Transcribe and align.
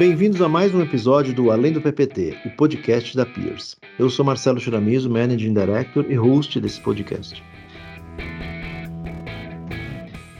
Bem-vindos 0.00 0.40
a 0.40 0.48
mais 0.48 0.74
um 0.74 0.80
episódio 0.80 1.34
do 1.34 1.50
Além 1.50 1.74
do 1.74 1.80
PPT, 1.82 2.34
o 2.46 2.50
podcast 2.56 3.14
da 3.14 3.26
Peers. 3.26 3.76
Eu 3.98 4.08
sou 4.08 4.24
Marcelo 4.24 4.58
Churamizo, 4.58 5.10
Managing 5.10 5.52
Director 5.52 6.06
e 6.08 6.14
host 6.14 6.58
desse 6.58 6.80
podcast. 6.80 7.44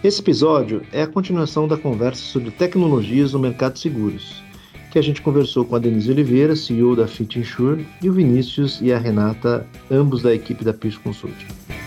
Esse 0.03 0.23
episódio 0.23 0.81
é 0.91 1.03
a 1.03 1.07
continuação 1.07 1.68
da 1.68 1.77
conversa 1.77 2.23
sobre 2.23 2.50
tecnologias 2.50 3.35
no 3.35 3.39
mercado 3.39 3.75
de 3.75 3.81
seguros, 3.81 4.43
que 4.91 4.99
a 4.99 5.03
gente 5.03 5.21
conversou 5.21 5.67
com 5.67 5.77
a 5.77 5.79
Denise 5.79 6.11
Oliveira, 6.11 6.57
CEO 6.57 6.96
da 6.96 7.07
Fit 7.07 7.39
Insure, 7.39 7.86
e 8.03 8.08
o 8.08 8.14
Vinícius 8.14 8.81
e 8.81 8.90
a 8.90 8.99
Renata, 8.99 9.67
ambos 9.90 10.22
da 10.22 10.35
equipe 10.35 10.64
da 10.64 10.72
Peers 10.72 10.96
Consulting. 10.96 11.80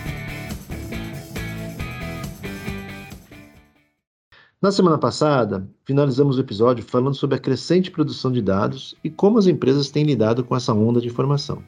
Na 4.64 4.72
semana 4.72 4.96
passada, 4.96 5.68
finalizamos 5.84 6.38
o 6.38 6.40
episódio 6.40 6.82
falando 6.82 7.14
sobre 7.14 7.36
a 7.36 7.38
crescente 7.38 7.90
produção 7.90 8.32
de 8.32 8.40
dados 8.40 8.94
e 9.04 9.10
como 9.10 9.38
as 9.38 9.46
empresas 9.46 9.90
têm 9.90 10.04
lidado 10.04 10.42
com 10.42 10.56
essa 10.56 10.72
onda 10.72 11.02
de 11.02 11.06
informação. 11.06 11.62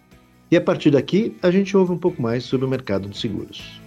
E 0.50 0.56
a 0.56 0.62
partir 0.62 0.92
daqui, 0.92 1.36
a 1.42 1.50
gente 1.50 1.76
ouve 1.76 1.92
um 1.92 1.98
pouco 1.98 2.22
mais 2.22 2.44
sobre 2.44 2.64
o 2.64 2.68
mercado 2.70 3.06
de 3.06 3.18
seguros. 3.18 3.82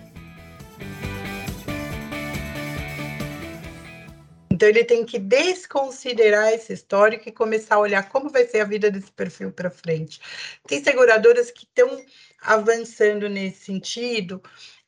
Então 4.52 4.70
ele 4.70 4.84
tem 4.84 5.04
que 5.04 5.18
desconsiderar 5.18 6.54
esse 6.54 6.71
histórico 6.71 7.27
e 7.27 7.32
começar 7.32 7.77
a 7.77 7.80
olhar 7.80 8.10
como 8.10 8.30
vai 8.30 8.46
ser 8.46 8.60
a 8.60 8.66
vida 8.66 8.91
desse 8.91 9.12
perfil 9.12 9.52
para 9.52 9.71
frente. 9.71 10.21
Tem 10.68 10.84
seguradoras 10.84 11.49
que 11.49 11.63
estão 11.63 11.99
avançando 12.44 13.27
nesse 13.27 13.66
sentido 13.66 14.40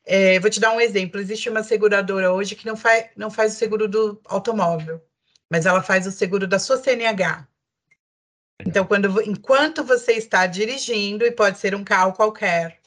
é, 0.04 0.38
vou 0.40 0.50
te 0.50 0.60
dar 0.60 0.72
um 0.72 0.80
exemplo. 0.80 1.20
Existe 1.20 1.48
uma 1.48 1.62
seguradora 1.62 2.32
hoje 2.32 2.54
que 2.54 2.66
não, 2.66 2.76
faz, 2.76 3.06
não 3.16 3.30
faz 3.30 3.54
o 3.54 3.58
seguro 3.58 3.88
do 3.88 4.20
automóvel, 4.24 5.00
mas 5.50 5.66
ela 5.66 5.82
faz 5.82 6.06
o 6.06 6.12
seguro 6.12 6.46
da 6.46 6.58
sua 6.58 6.76
CNH. 6.76 7.46
Então, 8.64 8.84
quando, 8.84 9.20
enquanto 9.22 9.84
você 9.84 10.12
está 10.12 10.46
dirigindo, 10.46 11.24
e 11.24 11.30
pode 11.30 11.58
ser 11.58 11.74
um 11.74 11.84
carro 11.84 12.12
qualquer, 12.12 12.78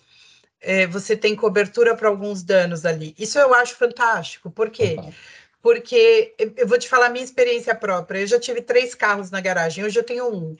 é, 0.61 0.87
você 0.87 1.15
tem 1.15 1.35
cobertura 1.35 1.95
para 1.95 2.07
alguns 2.07 2.43
danos 2.43 2.85
ali. 2.85 3.13
Isso 3.19 3.37
eu 3.37 3.53
acho 3.53 3.75
fantástico. 3.75 4.49
Por 4.49 4.69
quê? 4.69 4.95
Uhum. 4.97 5.13
Porque 5.61 6.33
eu 6.57 6.67
vou 6.67 6.77
te 6.77 6.87
falar 6.87 7.07
a 7.07 7.09
minha 7.09 7.23
experiência 7.23 7.75
própria. 7.75 8.19
Eu 8.19 8.27
já 8.27 8.39
tive 8.39 8.61
três 8.61 8.93
carros 8.95 9.31
na 9.31 9.41
garagem, 9.41 9.83
hoje 9.83 9.97
eu 9.99 10.03
tenho 10.03 10.31
um. 10.33 10.55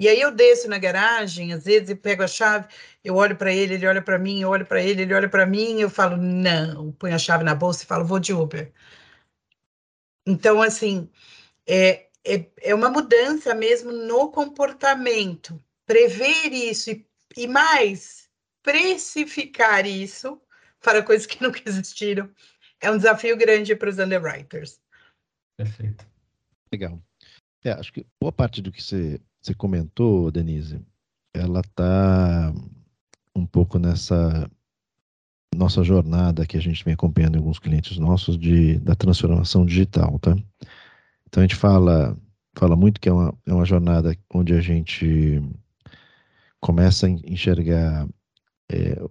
E 0.00 0.08
aí 0.08 0.20
eu 0.20 0.32
desço 0.32 0.68
na 0.68 0.78
garagem, 0.78 1.52
às 1.52 1.64
vezes 1.64 1.90
eu 1.90 1.96
pego 1.96 2.22
a 2.22 2.28
chave, 2.28 2.66
eu 3.04 3.14
olho 3.14 3.36
para 3.36 3.52
ele, 3.52 3.74
ele 3.74 3.86
olha 3.86 4.02
para 4.02 4.18
mim, 4.18 4.40
eu 4.40 4.48
olho 4.48 4.66
para 4.66 4.82
ele, 4.82 5.02
ele 5.02 5.14
olha 5.14 5.28
para 5.28 5.46
mim, 5.46 5.80
eu 5.80 5.88
falo, 5.88 6.16
não, 6.16 6.92
ponho 6.92 7.14
a 7.14 7.18
chave 7.18 7.44
na 7.44 7.54
bolsa 7.54 7.84
e 7.84 7.86
falo, 7.86 8.04
vou 8.04 8.18
de 8.18 8.32
Uber. 8.32 8.72
Então, 10.26 10.60
assim, 10.60 11.08
é, 11.66 12.08
é, 12.24 12.46
é 12.60 12.74
uma 12.74 12.90
mudança 12.90 13.54
mesmo 13.54 13.92
no 13.92 14.30
comportamento. 14.30 15.62
Prever 15.86 16.52
isso 16.52 16.90
e, 16.90 17.06
e 17.36 17.46
mais, 17.46 18.28
precificar 18.62 19.86
isso 19.86 20.40
para 20.80 21.02
coisas 21.02 21.26
que 21.26 21.42
nunca 21.42 21.60
existiram 21.64 22.30
é 22.82 22.90
um 22.90 22.96
desafio 22.96 23.36
grande 23.36 23.76
para 23.76 23.88
os 23.88 23.98
underwriters. 23.98 24.80
Perfeito. 25.56 26.04
Legal. 26.70 27.00
É, 27.64 27.70
acho 27.70 27.92
que 27.92 28.04
boa 28.20 28.32
parte 28.32 28.60
do 28.60 28.72
que 28.72 28.82
você 28.82 29.20
você 29.42 29.54
comentou, 29.54 30.30
Denise, 30.30 30.80
ela 31.34 31.60
está 31.60 32.52
um 33.34 33.44
pouco 33.44 33.78
nessa 33.78 34.48
nossa 35.54 35.82
jornada 35.82 36.46
que 36.46 36.56
a 36.56 36.60
gente 36.60 36.84
vem 36.84 36.94
acompanhando 36.94 37.34
em 37.34 37.38
alguns 37.38 37.58
clientes 37.58 37.98
nossos 37.98 38.38
de, 38.38 38.78
da 38.78 38.94
transformação 38.94 39.66
digital, 39.66 40.18
tá? 40.18 40.34
Então 41.28 41.42
a 41.42 41.46
gente 41.46 41.56
fala, 41.56 42.16
fala 42.56 42.76
muito 42.76 43.00
que 43.00 43.08
é 43.08 43.12
uma, 43.12 43.34
é 43.46 43.52
uma 43.52 43.64
jornada 43.64 44.16
onde 44.32 44.54
a 44.54 44.60
gente 44.60 45.42
começa 46.60 47.06
a 47.06 47.10
enxergar 47.10 48.08
é, 48.70 49.02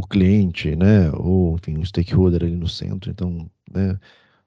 o 0.00 0.06
cliente, 0.06 0.74
né, 0.74 1.10
ou 1.12 1.56
enfim, 1.56 1.76
o 1.78 1.84
stakeholder 1.84 2.42
ali 2.44 2.56
no 2.56 2.68
centro. 2.68 3.10
Então, 3.10 3.50
né, 3.70 3.98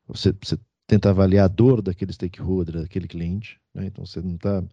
você, 0.08 0.34
você 0.34 0.58
tenta 0.88 1.10
avaliar 1.12 1.46
a 1.46 1.48
dor 1.48 1.82
daquele 1.82 2.12
stakeholder, 2.12 2.82
daquele 2.82 3.08
cliente, 3.08 3.60
né? 3.74 3.86
Então 3.86 4.06
você 4.06 4.22
não 4.22 4.36
está 4.36 4.64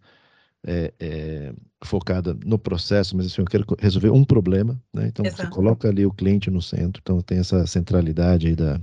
é, 0.65 0.93
é, 0.99 1.53
focada 1.83 2.37
no 2.45 2.57
processo, 2.57 3.15
mas 3.15 3.27
assim, 3.27 3.41
eu 3.41 3.45
quero 3.45 3.65
resolver 3.79 4.09
um 4.09 4.23
problema, 4.23 4.81
né? 4.93 5.07
Então 5.07 5.25
Exato. 5.25 5.43
você 5.43 5.49
coloca 5.49 5.87
ali 5.87 6.05
o 6.05 6.13
cliente 6.13 6.49
no 6.49 6.61
centro, 6.61 7.01
então 7.01 7.21
tem 7.21 7.39
essa 7.39 7.65
centralidade 7.67 8.47
aí 8.47 8.55
da, 8.55 8.79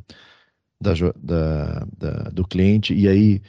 da, 0.81 0.93
da, 1.17 1.87
da 1.99 2.11
do 2.31 2.47
cliente 2.47 2.95
e 2.95 3.09
aí 3.09 3.43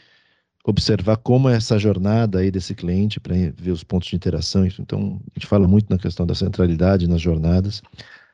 observar 0.66 1.18
como 1.18 1.48
é 1.48 1.56
essa 1.56 1.78
jornada 1.78 2.40
aí 2.40 2.50
desse 2.50 2.74
cliente 2.74 3.20
para 3.20 3.36
ver 3.56 3.72
os 3.72 3.84
pontos 3.84 4.10
de 4.10 4.16
interação. 4.16 4.66
Então 4.66 5.22
a 5.36 5.40
gente 5.40 5.48
fala 5.48 5.68
muito 5.68 5.88
na 5.90 5.98
questão 5.98 6.26
da 6.26 6.34
centralidade 6.34 7.08
nas 7.08 7.22
jornadas. 7.22 7.82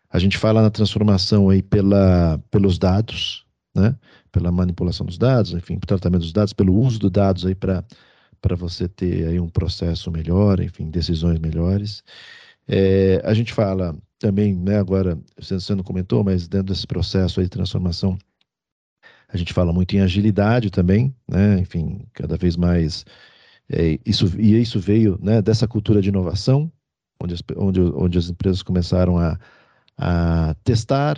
A 0.09 0.17
gente 0.17 0.37
fala 0.37 0.61
na 0.61 0.69
transformação 0.69 1.49
aí 1.49 1.61
pela, 1.61 2.39
pelos 2.49 2.77
dados, 2.79 3.45
né? 3.75 3.95
Pela 4.31 4.51
manipulação 4.51 5.05
dos 5.05 5.17
dados, 5.17 5.53
enfim, 5.53 5.77
tratamento 5.79 6.21
dos 6.21 6.31
dados, 6.31 6.53
pelo 6.53 6.73
uso 6.73 6.99
dos 6.99 7.11
dados 7.11 7.45
aí 7.45 7.53
para 7.53 7.83
para 8.41 8.55
você 8.55 8.87
ter 8.87 9.27
aí 9.27 9.39
um 9.39 9.49
processo 9.49 10.11
melhor, 10.11 10.59
enfim, 10.59 10.89
decisões 10.89 11.39
melhores. 11.39 12.03
É, 12.67 13.21
a 13.23 13.33
gente 13.33 13.53
fala 13.53 13.95
também, 14.19 14.55
né, 14.55 14.77
agora, 14.77 15.17
você 15.37 15.75
não 15.75 15.83
comentou, 15.83 16.23
mas 16.23 16.47
dentro 16.47 16.67
desse 16.67 16.85
processo 16.85 17.39
aí 17.39 17.45
de 17.45 17.49
transformação, 17.49 18.17
a 19.27 19.37
gente 19.37 19.53
fala 19.53 19.71
muito 19.73 19.95
em 19.95 20.01
agilidade 20.01 20.69
também, 20.69 21.15
né, 21.27 21.59
enfim, 21.59 22.05
cada 22.13 22.37
vez 22.37 22.55
mais, 22.55 23.05
é, 23.69 23.99
isso, 24.05 24.39
e 24.39 24.59
isso 24.61 24.79
veio 24.79 25.17
né, 25.21 25.41
dessa 25.41 25.67
cultura 25.67 26.01
de 26.01 26.09
inovação, 26.09 26.71
onde 27.21 27.33
as, 27.33 27.41
onde, 27.57 27.81
onde 27.81 28.17
as 28.17 28.29
empresas 28.29 28.61
começaram 28.61 29.17
a, 29.17 29.39
a 29.97 30.55
testar, 30.63 31.17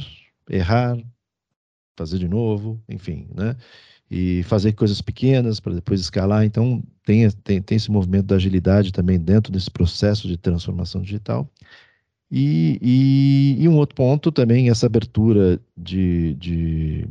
errar, 0.49 0.97
fazer 1.97 2.19
de 2.19 2.27
novo, 2.27 2.81
enfim, 2.87 3.27
né, 3.35 3.55
e 4.13 4.43
fazer 4.43 4.73
coisas 4.73 5.01
pequenas 5.01 5.59
para 5.59 5.73
depois 5.73 5.99
escalar. 5.99 6.45
Então, 6.45 6.83
tem, 7.03 7.27
tem, 7.31 7.59
tem 7.59 7.75
esse 7.75 7.89
movimento 7.89 8.27
da 8.27 8.35
agilidade 8.35 8.93
também 8.93 9.19
dentro 9.19 9.51
desse 9.51 9.71
processo 9.71 10.27
de 10.27 10.37
transformação 10.37 11.01
digital. 11.01 11.49
E, 12.29 12.77
e, 12.79 13.63
e 13.63 13.67
um 13.67 13.75
outro 13.75 13.95
ponto 13.95 14.31
também, 14.31 14.69
essa 14.69 14.85
abertura 14.85 15.59
de, 15.75 16.35
de, 16.35 17.07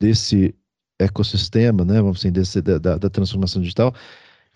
desse 0.00 0.54
ecossistema, 0.98 1.84
né, 1.84 2.00
vamos 2.00 2.18
dizer, 2.18 2.30
desse, 2.30 2.62
da, 2.62 2.78
da 2.78 3.10
transformação 3.10 3.60
digital, 3.60 3.94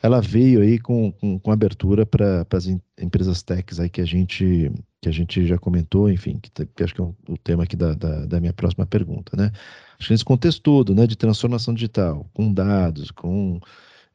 ela 0.02 0.20
veio 0.20 0.60
aí 0.62 0.78
com, 0.78 1.12
com, 1.12 1.38
com 1.38 1.50
abertura 1.50 2.06
para 2.06 2.46
as 2.52 2.66
empresas 3.00 3.42
techs 3.42 3.80
aí 3.80 3.88
que 3.88 4.00
a 4.00 4.06
gente 4.06 4.70
que 5.00 5.08
a 5.08 5.12
gente 5.12 5.46
já 5.46 5.56
comentou, 5.56 6.10
enfim, 6.10 6.40
que, 6.40 6.50
que 6.66 6.82
acho 6.82 6.92
que 6.92 7.00
é 7.00 7.04
o, 7.04 7.14
o 7.28 7.38
tema 7.38 7.62
aqui 7.62 7.76
da, 7.76 7.94
da, 7.94 8.26
da, 8.26 8.40
minha 8.40 8.52
próxima 8.52 8.84
pergunta, 8.84 9.36
né? 9.36 9.52
Acho 9.96 10.08
que 10.08 10.14
nesse 10.14 10.24
contexto 10.24 10.60
todo, 10.60 10.92
né, 10.92 11.06
de 11.06 11.16
transformação 11.16 11.72
digital, 11.72 12.28
com 12.34 12.52
dados, 12.52 13.12
com 13.12 13.60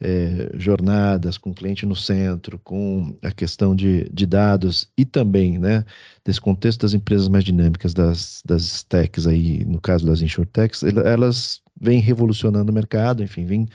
é, 0.01 0.51
jornadas, 0.55 1.38
com 1.38 1.53
cliente 1.53 1.85
no 1.85 1.95
centro, 1.95 2.59
com 2.59 3.17
a 3.21 3.31
questão 3.31 3.73
de, 3.73 4.09
de 4.09 4.25
dados 4.25 4.89
e 4.97 5.05
também, 5.05 5.57
né, 5.57 5.85
desse 6.25 6.41
contexto 6.41 6.81
das 6.81 6.94
empresas 6.94 7.29
mais 7.29 7.45
dinâmicas, 7.45 7.94
das, 7.94 8.41
das 8.45 8.83
techs 8.83 9.25
aí, 9.25 9.63
no 9.63 9.79
caso 9.79 10.05
das 10.05 10.21
insurtechs, 10.21 10.83
elas 10.83 11.61
vêm 11.79 12.00
revolucionando 12.01 12.71
o 12.71 12.75
mercado, 12.75 13.23
enfim, 13.23 13.45
vêm 13.45 13.67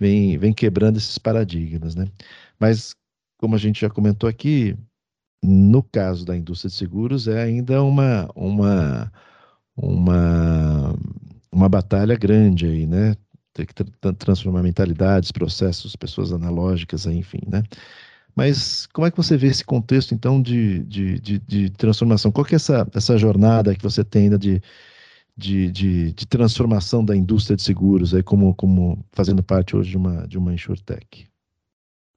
vem, 0.00 0.38
vem 0.38 0.52
quebrando 0.52 0.96
esses 0.96 1.18
paradigmas, 1.18 1.94
né? 1.94 2.06
Mas, 2.58 2.94
como 3.38 3.54
a 3.54 3.58
gente 3.58 3.82
já 3.82 3.90
comentou 3.90 4.28
aqui, 4.28 4.76
no 5.42 5.82
caso 5.82 6.24
da 6.24 6.36
indústria 6.36 6.70
de 6.70 6.76
seguros, 6.76 7.28
é 7.28 7.42
ainda 7.42 7.82
uma, 7.82 8.28
uma, 8.34 9.12
uma, 9.76 10.94
uma 11.52 11.68
batalha 11.68 12.16
grande 12.16 12.66
aí, 12.66 12.86
né? 12.86 13.14
Tem 13.52 13.66
que 13.66 13.74
transformar 14.14 14.62
mentalidades, 14.62 15.30
processos, 15.30 15.94
pessoas 15.96 16.32
analógicas, 16.32 17.06
enfim, 17.06 17.40
né? 17.46 17.62
Mas 18.34 18.86
como 18.86 19.06
é 19.06 19.10
que 19.10 19.16
você 19.16 19.36
vê 19.36 19.48
esse 19.48 19.64
contexto, 19.64 20.14
então, 20.14 20.40
de, 20.40 20.80
de, 20.84 21.20
de, 21.20 21.38
de 21.40 21.70
transformação? 21.70 22.30
Qual 22.30 22.44
que 22.44 22.54
é 22.54 22.56
essa, 22.56 22.88
essa 22.94 23.18
jornada 23.18 23.74
que 23.74 23.82
você 23.82 24.04
tem 24.04 24.24
ainda 24.24 24.38
de, 24.38 24.62
de, 25.40 25.70
de, 25.70 26.12
de, 26.12 26.26
transformação 26.26 27.02
da 27.02 27.16
indústria 27.16 27.56
de 27.56 27.62
seguros, 27.62 28.14
aí 28.14 28.22
como, 28.22 28.54
como 28.54 29.02
fazendo 29.12 29.42
parte 29.42 29.74
hoje 29.74 29.90
de 29.90 29.96
uma, 29.96 30.28
de 30.28 30.36
uma 30.36 30.52
insurtech? 30.52 31.26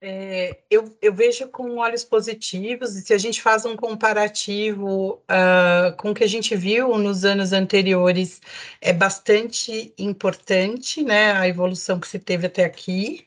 É, 0.01 0.59
eu, 0.69 0.93
eu, 1.01 1.13
vejo 1.13 1.47
com 1.47 1.77
olhos 1.77 2.03
positivos, 2.03 2.97
e 2.97 3.01
se 3.01 3.13
a 3.13 3.17
gente 3.17 3.41
faz 3.41 3.63
um 3.63 3.73
comparativo 3.77 5.21
uh, 5.29 5.95
com 5.95 6.11
o 6.11 6.13
que 6.13 6.25
a 6.25 6.27
gente 6.27 6.53
viu 6.57 6.97
nos 6.97 7.23
anos 7.23 7.53
anteriores, 7.53 8.41
é 8.81 8.91
bastante 8.91 9.93
importante 9.97 11.01
né, 11.01 11.31
a 11.31 11.47
evolução 11.47 12.01
que 12.01 12.07
se 12.09 12.19
teve 12.19 12.47
até 12.47 12.65
aqui. 12.65 13.25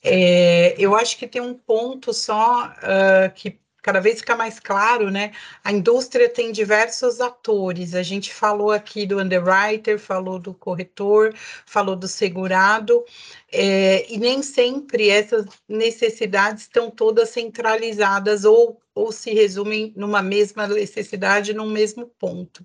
É, 0.00 0.76
eu 0.78 0.94
acho 0.94 1.18
que 1.18 1.26
tem 1.26 1.42
um 1.42 1.54
ponto 1.54 2.14
só 2.14 2.68
uh, 2.68 3.32
que 3.34 3.58
cada 3.82 4.00
vez 4.00 4.20
fica 4.20 4.36
mais 4.36 4.60
claro, 4.60 5.10
né? 5.10 5.32
A 5.64 5.72
indústria 5.72 6.28
tem 6.28 6.52
diversos 6.52 7.20
atores. 7.20 7.94
A 7.94 8.02
gente 8.02 8.32
falou 8.32 8.70
aqui 8.70 9.04
do 9.04 9.18
underwriter, 9.18 9.98
falou 9.98 10.38
do 10.38 10.54
corretor, 10.54 11.34
falou 11.66 11.96
do 11.96 12.06
segurado, 12.06 13.04
é, 13.50 14.06
e 14.10 14.18
nem 14.18 14.42
sempre 14.42 15.10
essas 15.10 15.46
necessidades 15.68 16.62
estão 16.62 16.90
todas 16.90 17.30
centralizadas 17.30 18.44
ou, 18.44 18.80
ou 18.94 19.10
se 19.10 19.34
resumem 19.34 19.92
numa 19.96 20.22
mesma 20.22 20.66
necessidade, 20.68 21.52
num 21.52 21.68
mesmo 21.68 22.06
ponto. 22.18 22.64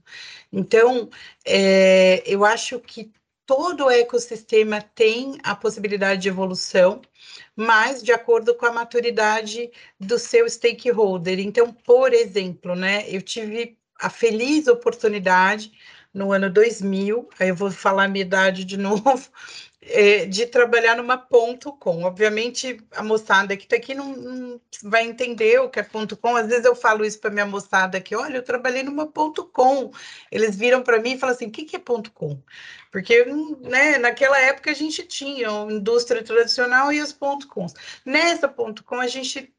Então, 0.54 1.10
é, 1.44 2.24
eu 2.25 2.46
acho 2.46 2.80
que 2.80 3.12
todo 3.48 3.86
o 3.86 3.90
ecossistema 3.90 4.82
tem 4.82 5.38
a 5.42 5.56
possibilidade 5.56 6.22
de 6.22 6.28
evolução, 6.28 7.02
mas 7.56 8.04
de 8.04 8.12
acordo 8.12 8.54
com 8.54 8.66
a 8.66 8.72
maturidade 8.72 9.72
do 10.00 10.20
seu 10.20 10.48
stakeholder. 10.50 11.40
Então, 11.40 11.72
por 11.72 12.14
exemplo, 12.14 12.76
né, 12.76 13.06
eu 13.10 13.22
tive 13.22 13.78
a 14.00 14.10
feliz 14.10 14.68
oportunidade 14.68 15.72
no 16.14 16.32
ano 16.34 16.50
2000, 16.50 17.30
aí 17.40 17.50
eu 17.50 17.56
vou 17.56 17.72
falar 17.72 18.04
a 18.04 18.08
minha 18.08 18.26
idade 18.26 18.66
de 18.66 18.76
novo, 18.78 19.30
é, 19.89 20.25
de 20.25 20.45
trabalhar 20.45 20.95
numa 20.95 21.18
ponto 21.18 21.72
com. 21.74 22.04
Obviamente, 22.04 22.80
a 22.92 23.04
moçada 23.04 23.56
que 23.56 23.63
está 23.63 23.75
aqui 23.75 23.94
não, 23.94 24.16
não, 24.16 24.62
vai 24.84 25.06
entender 25.06 25.60
o 25.60 25.69
que 25.69 25.80
é 25.80 25.84
ponto 25.84 26.18
com. 26.18 26.36
Às 26.36 26.48
vezes 26.48 26.66
eu 26.66 26.75
falo 26.75 27.06
isso 27.06 27.19
para 27.19 27.31
minha 27.31 27.45
moçada 27.45 27.98
aqui, 27.98 28.16
olha, 28.16 28.38
eu 28.38 28.44
trabalhei 28.44 28.84
numa 28.84 29.07
ponto 29.07 29.45
com. 29.45 29.92
Eles 30.31 30.56
viram 30.56 30.84
para 30.84 31.00
mim 31.00 31.13
e 31.13 31.19
falam 31.19 31.36
assim, 31.36 31.48
o 31.48 31.51
que, 31.51 31.66
que 31.66 31.75
é 31.75 31.80
ponto 31.80 32.12
com? 32.12 32.42
Porque 32.92 33.25
né, 33.62 33.98
naquela 33.98 34.39
época 34.39 34.72
a 34.72 34.74
gente 34.74 35.04
tinha 35.04 35.50
a 35.50 35.72
indústria 35.72 36.24
tradicional 36.24 36.92
e 36.92 37.01
os 37.01 37.13
ponto 37.13 37.48
com. 37.48 37.66
Nessa 38.06 38.48
ponto 38.48 38.84
com, 38.84 39.00
a 39.00 39.07
gente 39.07 39.54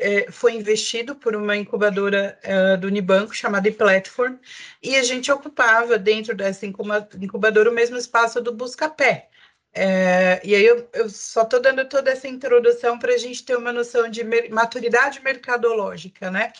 é, 0.00 0.30
foi 0.32 0.54
investido 0.54 1.14
por 1.14 1.36
uma 1.36 1.56
incubadora 1.56 2.38
uh, 2.44 2.78
do 2.78 2.86
Unibanco 2.86 3.34
chamada 3.34 3.70
Platform, 3.70 4.36
e 4.82 4.96
a 4.96 5.02
gente 5.02 5.30
ocupava 5.30 5.98
dentro 5.98 6.34
dessa 6.34 6.66
incubadora 6.66 7.70
o 7.70 7.74
mesmo 7.74 7.96
espaço 7.96 8.40
do 8.40 8.52
Buscapé. 8.52 9.28
É, 9.72 10.40
e 10.44 10.54
aí 10.54 10.64
eu, 10.66 10.88
eu 10.92 11.08
só 11.08 11.42
estou 11.42 11.60
dando 11.60 11.88
toda 11.88 12.10
essa 12.10 12.26
introdução 12.26 12.98
para 12.98 13.14
a 13.14 13.18
gente 13.18 13.44
ter 13.44 13.56
uma 13.56 13.72
noção 13.72 14.08
de 14.08 14.24
maturidade 14.50 15.22
mercadológica, 15.22 16.30
né? 16.30 16.52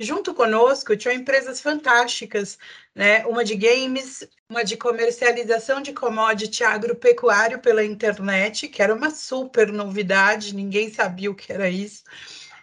Junto 0.00 0.32
conosco 0.34 0.96
tinham 0.96 1.14
empresas 1.14 1.60
fantásticas, 1.60 2.58
né? 2.94 3.24
Uma 3.26 3.44
de 3.44 3.56
games, 3.56 4.28
uma 4.48 4.64
de 4.64 4.76
comercialização 4.76 5.80
de 5.80 5.92
commodity 5.92 6.64
agropecuário 6.64 7.58
pela 7.60 7.84
internet, 7.84 8.68
que 8.68 8.82
era 8.82 8.94
uma 8.94 9.10
super 9.10 9.72
novidade, 9.72 10.54
ninguém 10.54 10.92
sabia 10.92 11.30
o 11.30 11.34
que 11.34 11.52
era 11.52 11.68
isso. 11.68 12.04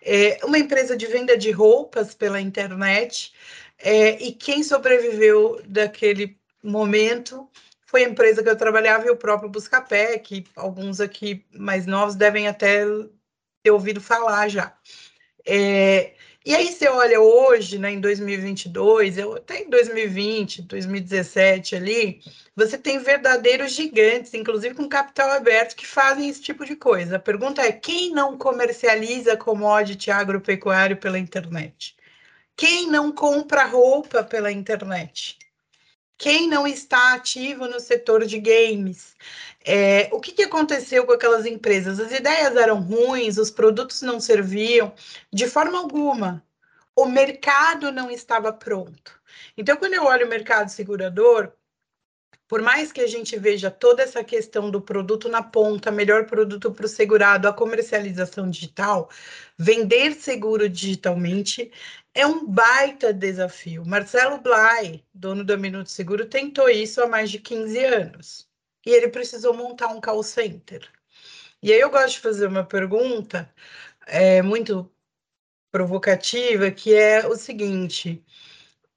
É, 0.01 0.39
uma 0.43 0.57
empresa 0.59 0.95
de 0.95 1.07
venda 1.07 1.37
de 1.37 1.51
roupas 1.51 2.13
pela 2.13 2.39
internet, 2.39 3.33
é, 3.79 4.21
e 4.23 4.31
quem 4.33 4.63
sobreviveu 4.63 5.61
daquele 5.65 6.37
momento 6.63 7.49
foi 7.85 8.03
a 8.03 8.09
empresa 8.09 8.43
que 8.43 8.49
eu 8.49 8.57
trabalhava 8.57 9.05
e 9.05 9.09
o 9.09 9.15
próprio 9.15 9.49
Buscapé, 9.49 10.17
que 10.19 10.45
alguns 10.55 10.99
aqui 10.99 11.45
mais 11.53 11.85
novos 11.85 12.15
devem 12.15 12.47
até 12.47 12.83
ter 13.63 13.71
ouvido 13.71 14.01
falar 14.01 14.49
já. 14.49 14.75
É, 15.47 16.13
e 16.45 16.53
aí 16.55 16.71
você 16.71 16.87
olha 16.87 17.19
hoje, 17.19 17.79
né, 17.79 17.91
em 17.91 17.99
2022, 17.99 19.17
eu, 19.17 19.35
até 19.35 19.63
em 19.63 19.69
2020, 19.69 20.63
2017 20.63 21.75
ali, 21.75 22.21
você 22.55 22.77
tem 22.77 22.99
verdadeiros 22.99 23.71
gigantes, 23.71 24.33
inclusive 24.33 24.75
com 24.75 24.89
capital 24.89 25.31
aberto, 25.31 25.75
que 25.75 25.87
fazem 25.87 26.29
esse 26.29 26.41
tipo 26.41 26.65
de 26.65 26.75
coisa. 26.75 27.15
A 27.15 27.19
pergunta 27.19 27.61
é, 27.61 27.71
quem 27.71 28.11
não 28.11 28.37
comercializa 28.37 29.37
commodity 29.37 30.11
agropecuário 30.11 30.97
pela 30.97 31.19
internet? 31.19 31.95
Quem 32.55 32.89
não 32.89 33.11
compra 33.11 33.65
roupa 33.65 34.23
pela 34.23 34.51
internet? 34.51 35.37
Quem 36.17 36.47
não 36.47 36.65
está 36.65 37.13
ativo 37.13 37.67
no 37.67 37.79
setor 37.79 38.25
de 38.25 38.39
games. 38.39 39.15
É, 39.65 40.09
o 40.11 40.19
que, 40.19 40.31
que 40.31 40.43
aconteceu 40.43 41.05
com 41.05 41.13
aquelas 41.13 41.45
empresas? 41.45 41.99
As 41.99 42.11
ideias 42.11 42.55
eram 42.55 42.79
ruins, 42.81 43.37
os 43.37 43.51
produtos 43.51 44.01
não 44.01 44.19
serviam, 44.19 44.93
de 45.31 45.47
forma 45.47 45.77
alguma. 45.77 46.43
O 46.95 47.05
mercado 47.05 47.91
não 47.91 48.09
estava 48.09 48.53
pronto. 48.53 49.19
Então, 49.57 49.75
quando 49.77 49.93
eu 49.95 50.05
olho 50.05 50.25
o 50.25 50.29
mercado 50.29 50.69
segurador, 50.69 51.51
por 52.47 52.61
mais 52.61 52.91
que 52.91 53.01
a 53.01 53.07
gente 53.07 53.37
veja 53.37 53.71
toda 53.71 54.03
essa 54.03 54.23
questão 54.23 54.69
do 54.69 54.79
produto 54.79 55.27
na 55.27 55.41
ponta, 55.41 55.91
melhor 55.91 56.25
produto 56.25 56.71
para 56.71 56.85
o 56.85 56.89
segurado, 56.89 57.47
a 57.47 57.53
comercialização 57.53 58.49
digital, 58.49 59.09
vender 59.57 60.13
seguro 60.13 60.69
digitalmente 60.69 61.71
é 62.15 62.25
um 62.25 62.47
baita 62.47 63.13
desafio. 63.13 63.85
Marcelo 63.85 64.39
Blay, 64.39 65.05
dono 65.13 65.43
do 65.43 65.57
Minuto 65.59 65.91
Seguro, 65.91 66.25
tentou 66.25 66.69
isso 66.69 67.01
há 67.03 67.07
mais 67.07 67.29
de 67.29 67.39
15 67.39 67.77
anos 67.85 68.49
e 68.85 68.91
ele 68.91 69.09
precisou 69.09 69.53
montar 69.53 69.89
um 69.89 69.99
call 69.99 70.23
center. 70.23 70.89
E 71.61 71.73
aí 71.73 71.79
eu 71.79 71.89
gosto 71.89 72.15
de 72.15 72.21
fazer 72.21 72.47
uma 72.47 72.63
pergunta 72.63 73.53
é, 74.07 74.41
muito 74.41 74.89
provocativa, 75.71 76.71
que 76.71 76.93
é 76.93 77.27
o 77.27 77.35
seguinte: 77.35 78.23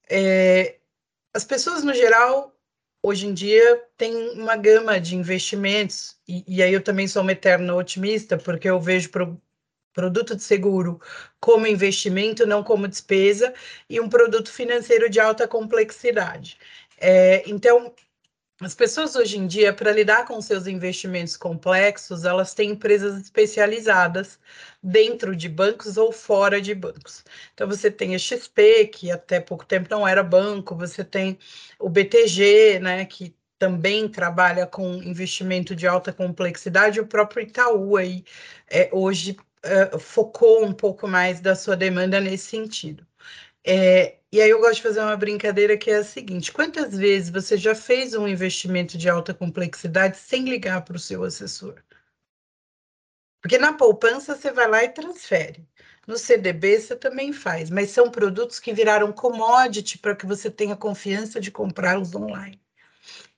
é, 0.09 0.79
as 1.35 1.44
pessoas 1.44 1.82
no 1.82 1.94
geral 1.94 2.55
hoje 3.03 3.26
em 3.26 3.35
dia 3.35 3.85
têm 3.97 4.14
uma 4.38 4.56
gama 4.56 5.00
de 5.00 5.17
investimentos, 5.17 6.17
e, 6.26 6.44
e 6.47 6.62
aí 6.62 6.73
eu 6.73 6.82
também 6.82 7.09
sou 7.09 7.23
uma 7.23 7.32
eterna 7.32 7.75
otimista, 7.75 8.37
porque 8.37 8.69
eu 8.69 8.81
vejo 8.81 9.11
pro, 9.11 9.41
produto 9.99 10.37
de 10.37 10.43
seguro 10.45 11.00
como 11.41 11.67
investimento, 11.67 12.47
não 12.47 12.62
como 12.62 12.87
despesa, 12.87 13.53
e 13.91 13.99
um 13.99 14.09
produto 14.09 14.49
financeiro 14.49 15.11
de 15.11 15.19
alta 15.19 15.49
complexidade. 15.49 16.56
É, 17.00 17.43
então, 17.50 17.93
as 18.61 18.77
pessoas 18.77 19.17
hoje 19.17 19.39
em 19.39 19.49
dia, 19.49 19.73
para 19.73 19.91
lidar 19.91 20.25
com 20.25 20.41
seus 20.41 20.69
investimentos 20.69 21.37
complexos, 21.37 22.25
elas 22.25 22.55
têm 22.55 22.71
empresas 22.71 23.21
especializadas 23.21 24.39
dentro 24.81 25.35
de 25.35 25.49
bancos 25.49 25.97
ou 25.97 26.12
fora 26.12 26.61
de 26.61 26.75
bancos. 26.77 27.25
Então, 27.53 27.67
você 27.67 27.91
tem 27.91 28.15
a 28.15 28.19
XP, 28.21 28.87
que 28.87 29.11
até 29.11 29.41
pouco 29.41 29.67
tempo 29.67 29.89
não 29.91 30.06
era 30.06 30.23
banco, 30.23 30.77
você 30.77 31.03
tem 31.03 31.37
o 31.77 31.89
BTG, 31.89 32.79
né, 32.79 33.05
que 33.05 33.35
também 33.59 34.09
trabalha 34.09 34.65
com 34.65 35.03
investimento 35.03 35.75
de 35.75 35.89
alta 35.89 36.12
complexidade, 36.12 37.00
o 37.00 37.06
próprio 37.06 37.43
Itaú 37.43 37.97
aí, 37.97 38.25
é, 38.71 38.89
hoje 38.93 39.37
uh, 39.65 39.99
focou 39.99 40.65
um 40.65 40.73
pouco 40.73 41.07
mais 41.09 41.41
da 41.41 41.55
sua 41.55 41.77
demanda 41.77 42.21
nesse 42.21 42.47
sentido. 42.47 43.07
É, 43.65 44.19
e 44.33 44.41
aí 44.41 44.51
eu 44.51 44.61
gosto 44.61 44.77
de 44.77 44.83
fazer 44.83 45.01
uma 45.01 45.17
brincadeira 45.17 45.77
que 45.77 45.91
é 45.91 45.97
a 45.97 46.05
seguinte: 46.05 46.53
quantas 46.53 46.97
vezes 46.97 47.31
você 47.31 47.57
já 47.57 47.75
fez 47.75 48.15
um 48.15 48.29
investimento 48.29 48.97
de 48.99 49.09
alta 49.09 49.35
complexidade 49.35 50.17
sem 50.19 50.45
ligar 50.45 50.85
para 50.85 50.97
o 50.97 51.00
seu 51.00 51.25
assessor? 51.25 51.83
Porque 53.41 53.59
na 53.59 53.73
poupança 53.73 54.35
você 54.35 54.50
vai 54.53 54.69
lá 54.69 54.85
e 54.85 54.88
transfere. 54.88 55.67
No 56.07 56.17
CDB 56.17 56.81
você 56.81 56.97
também 56.97 57.33
faz, 57.33 57.71
mas 57.71 57.91
são 57.91 58.11
produtos 58.11 58.59
que 58.59 58.73
viraram 58.73 59.12
commodity 59.12 59.99
para 59.99 60.17
que 60.17 60.27
você 60.27 60.50
tenha 60.50 60.77
confiança 60.77 61.41
de 61.41 61.50
comprá-los 61.50 62.15
online. 62.15 62.61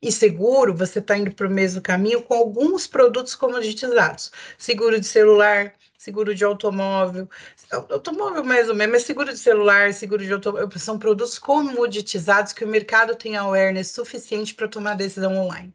E 0.03 0.11
seguro, 0.11 0.75
você 0.75 0.99
está 0.99 1.17
indo 1.17 1.33
para 1.35 1.47
o 1.47 1.50
mesmo 1.50 1.81
caminho 1.83 2.23
com 2.23 2.35
alguns 2.35 2.87
produtos 2.87 3.35
comoditizados. 3.35 4.31
Seguro 4.59 4.99
de 4.99 5.07
celular, 5.07 5.75
seguro 6.00 6.35
de 6.35 6.42
automóvel, 6.42 7.28
automóvel 7.71 8.42
mais 8.42 8.71
ou 8.71 8.75
menos, 8.75 8.92
mas 8.95 9.02
seguro 9.02 9.30
de 9.30 9.38
celular, 9.38 9.92
seguro 9.92 10.25
de 10.25 10.33
automóvel, 10.33 10.71
são 10.78 10.99
produtos 10.99 11.38
comoditizados 11.38 12.54
que 12.54 12.64
o 12.64 12.69
mercado 12.69 13.14
tem 13.14 13.37
awareness 13.37 13.90
suficiente 13.90 14.54
para 14.54 14.66
tomar 14.66 14.95
decisão 14.95 15.37
online. 15.37 15.75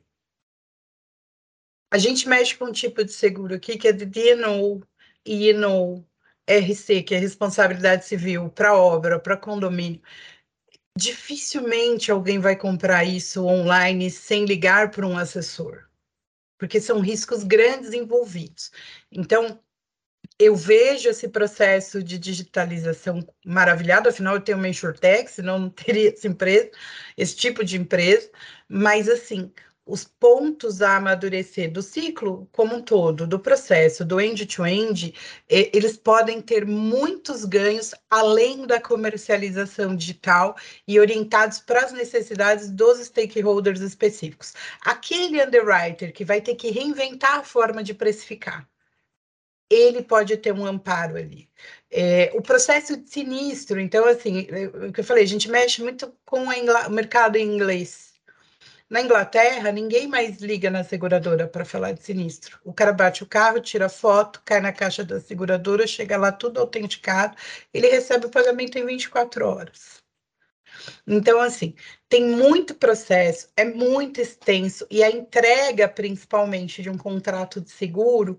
A 1.94 2.00
gente 2.00 2.28
mexe 2.28 2.58
com 2.58 2.66
um 2.66 2.72
tipo 2.72 3.04
de 3.06 3.12
seguro 3.12 3.54
aqui 3.54 3.78
que 3.78 3.88
é 3.88 3.92
de 3.92 4.04
DNO 4.04 4.82
e 5.24 5.52
INO 5.52 6.04
RC, 6.48 7.04
que 7.04 7.14
é 7.14 7.20
responsabilidade 7.20 8.06
civil 8.06 8.50
para 8.50 8.76
obra, 8.76 9.20
para 9.20 9.38
condomínio. 9.38 10.02
Dificilmente 10.98 12.10
alguém 12.10 12.40
vai 12.40 12.56
comprar 12.56 13.04
isso 13.04 13.46
online 13.46 14.10
sem 14.10 14.46
ligar 14.46 14.90
para 14.90 15.06
um 15.06 15.20
assessor, 15.20 15.88
porque 16.58 16.82
são 16.82 17.00
riscos 17.00 17.44
grandes 17.44 17.94
envolvidos. 17.94 18.72
Então, 19.12 19.64
eu 20.40 20.56
vejo 20.56 21.10
esse 21.10 21.28
processo 21.30 22.04
de 22.04 22.18
digitalização 22.18 23.26
maravilhado, 23.46 24.10
afinal 24.10 24.36
eu 24.36 24.42
tenho 24.42 24.58
uma 24.58 24.68
insurtech, 24.68 25.32
senão 25.32 25.58
não 25.60 25.70
teria 25.70 26.10
essa 26.14 26.28
empresa, 26.28 26.72
esse 27.18 27.36
tipo 27.36 27.64
de 27.64 27.78
empresa, 27.78 28.30
mas 28.68 29.08
assim, 29.08 29.52
os 29.86 30.04
pontos 30.04 30.82
a 30.82 30.98
amadurecer 30.98 31.72
do 31.72 31.82
ciclo 31.82 32.50
como 32.52 32.76
um 32.76 32.82
todo, 32.82 33.28
do 33.28 33.40
processo, 33.40 34.04
do 34.04 34.20
end-to-end, 34.20 35.14
-end, 35.14 35.70
eles 35.74 35.96
podem 35.96 36.42
ter 36.42 36.66
muitos 36.66 37.46
ganhos 37.46 37.94
além 38.10 38.66
da 38.66 38.82
comercialização 38.82 39.96
digital 39.96 40.56
e 40.88 41.00
orientados 41.00 41.60
para 41.60 41.86
as 41.86 41.92
necessidades 41.92 42.72
dos 42.72 43.00
stakeholders 43.00 43.82
específicos. 43.82 44.54
Aquele 44.82 45.44
underwriter 45.44 46.12
que 46.12 46.26
vai 46.26 46.42
ter 46.42 46.56
que 46.56 46.72
reinventar 46.72 47.40
a 47.40 47.44
forma 47.44 47.84
de 47.84 47.94
precificar, 47.94 48.68
ele 49.70 50.04
pode 50.04 50.38
ter 50.38 50.54
um 50.54 50.66
amparo 50.66 51.18
ali. 51.18 51.50
É, 51.92 52.32
o 52.34 52.42
processo 52.42 52.98
de 52.98 53.10
sinistro, 53.10 53.80
então, 53.80 54.06
assim, 54.06 54.48
o 54.88 54.92
que 54.92 55.00
eu 55.00 55.04
falei, 55.04 55.24
a 55.24 55.28
gente 55.28 55.50
mexe 55.50 55.82
muito 55.82 56.14
com 56.26 56.44
o 56.44 56.90
mercado 56.90 57.38
em 57.38 57.56
inglês. 57.56 58.14
Na 58.88 59.02
Inglaterra, 59.02 59.72
ninguém 59.72 60.08
mais 60.08 60.40
liga 60.40 60.70
na 60.70 60.84
seguradora 60.84 61.48
para 61.48 61.66
falar 61.66 61.94
de 61.94 62.04
sinistro. 62.04 62.60
O 62.64 62.72
cara 62.72 62.94
bate 62.94 63.24
o 63.24 63.28
carro, 63.28 63.60
tira 63.60 63.90
foto, 63.90 64.42
cai 64.46 64.62
na 64.62 64.72
caixa 64.72 65.04
da 65.04 65.20
seguradora, 65.20 65.88
chega 65.88 66.18
lá 66.18 66.32
tudo 66.32 66.60
autenticado, 66.60 67.36
ele 67.74 67.88
recebe 67.88 68.28
o 68.28 68.30
pagamento 68.30 68.78
em 68.78 68.86
24 68.86 69.48
horas. 69.48 70.04
Então, 71.08 71.42
assim, 71.42 71.74
tem 72.08 72.26
muito 72.28 72.76
processo, 72.76 73.50
é 73.58 73.66
muito 73.66 74.22
extenso, 74.22 74.86
e 74.92 75.04
a 75.04 75.10
entrega, 75.10 75.88
principalmente, 75.88 76.84
de 76.84 76.90
um 76.90 76.98
contrato 76.98 77.62
de 77.62 77.72
seguro 77.72 78.38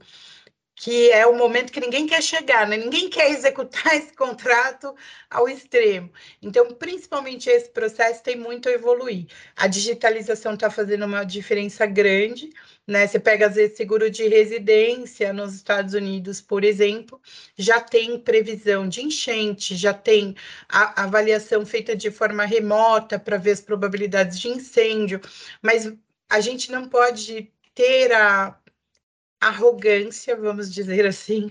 que 0.77 1.11
é 1.11 1.27
o 1.27 1.35
momento 1.35 1.73
que 1.73 1.81
ninguém 1.81 2.07
quer 2.07 2.23
chegar, 2.23 2.69
né? 2.69 2.77
Ninguém 2.77 3.09
quer 3.09 3.31
executar 3.31 3.87
esse 3.97 4.13
contrato 4.13 4.95
ao 5.31 5.49
extremo. 5.49 6.13
Então, 6.43 6.67
principalmente 6.75 7.49
esse 7.49 7.71
processo 7.71 8.23
tem 8.23 8.37
muito 8.37 8.69
a 8.69 8.73
evoluir. 8.73 9.27
A 9.57 9.67
digitalização 9.67 10.53
está 10.53 10.71
fazendo 10.71 11.07
uma 11.07 11.25
diferença 11.25 11.87
grande, 11.87 12.51
né? 12.87 13.07
Você 13.07 13.19
pega 13.19 13.47
às 13.47 13.55
vezes 13.55 13.75
seguro 13.77 14.11
de 14.11 14.29
residência 14.29 15.33
nos 15.33 15.55
Estados 15.55 15.95
Unidos, 15.95 16.43
por 16.43 16.63
exemplo, 16.63 17.21
já 17.57 17.81
tem 17.81 18.21
previsão 18.21 18.87
de 18.87 19.01
enchente, 19.03 19.75
já 19.75 19.95
tem 19.95 20.37
a 20.69 21.05
avaliação 21.05 21.65
feita 21.65 21.97
de 21.97 22.11
forma 22.11 22.45
remota 22.45 23.19
para 23.19 23.39
ver 23.39 23.53
as 23.53 23.63
probabilidades 23.63 24.39
de 24.39 24.49
incêndio, 24.49 25.23
mas 25.63 25.91
a 26.29 26.41
gente 26.41 26.71
não 26.71 26.87
pode 26.89 27.51
ter 27.75 28.13
a 28.13 28.59
arrogância, 29.41 30.37
vamos 30.37 30.73
dizer 30.73 31.07
assim, 31.07 31.51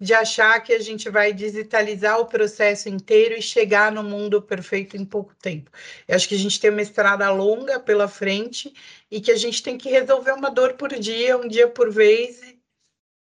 de 0.00 0.12
achar 0.14 0.60
que 0.60 0.72
a 0.72 0.80
gente 0.80 1.08
vai 1.08 1.32
digitalizar 1.32 2.18
o 2.18 2.26
processo 2.26 2.88
inteiro 2.88 3.36
e 3.36 3.42
chegar 3.42 3.92
no 3.92 4.02
mundo 4.02 4.42
perfeito 4.42 4.96
em 4.96 5.04
pouco 5.04 5.34
tempo. 5.36 5.70
Eu 6.08 6.16
acho 6.16 6.28
que 6.28 6.34
a 6.34 6.38
gente 6.38 6.58
tem 6.60 6.70
uma 6.70 6.82
estrada 6.82 7.30
longa 7.30 7.78
pela 7.78 8.08
frente 8.08 8.72
e 9.10 9.20
que 9.20 9.30
a 9.30 9.36
gente 9.36 9.62
tem 9.62 9.78
que 9.78 9.88
resolver 9.88 10.32
uma 10.32 10.50
dor 10.50 10.74
por 10.74 10.90
dia, 10.98 11.38
um 11.38 11.46
dia 11.46 11.68
por 11.68 11.90
vez 11.90 12.40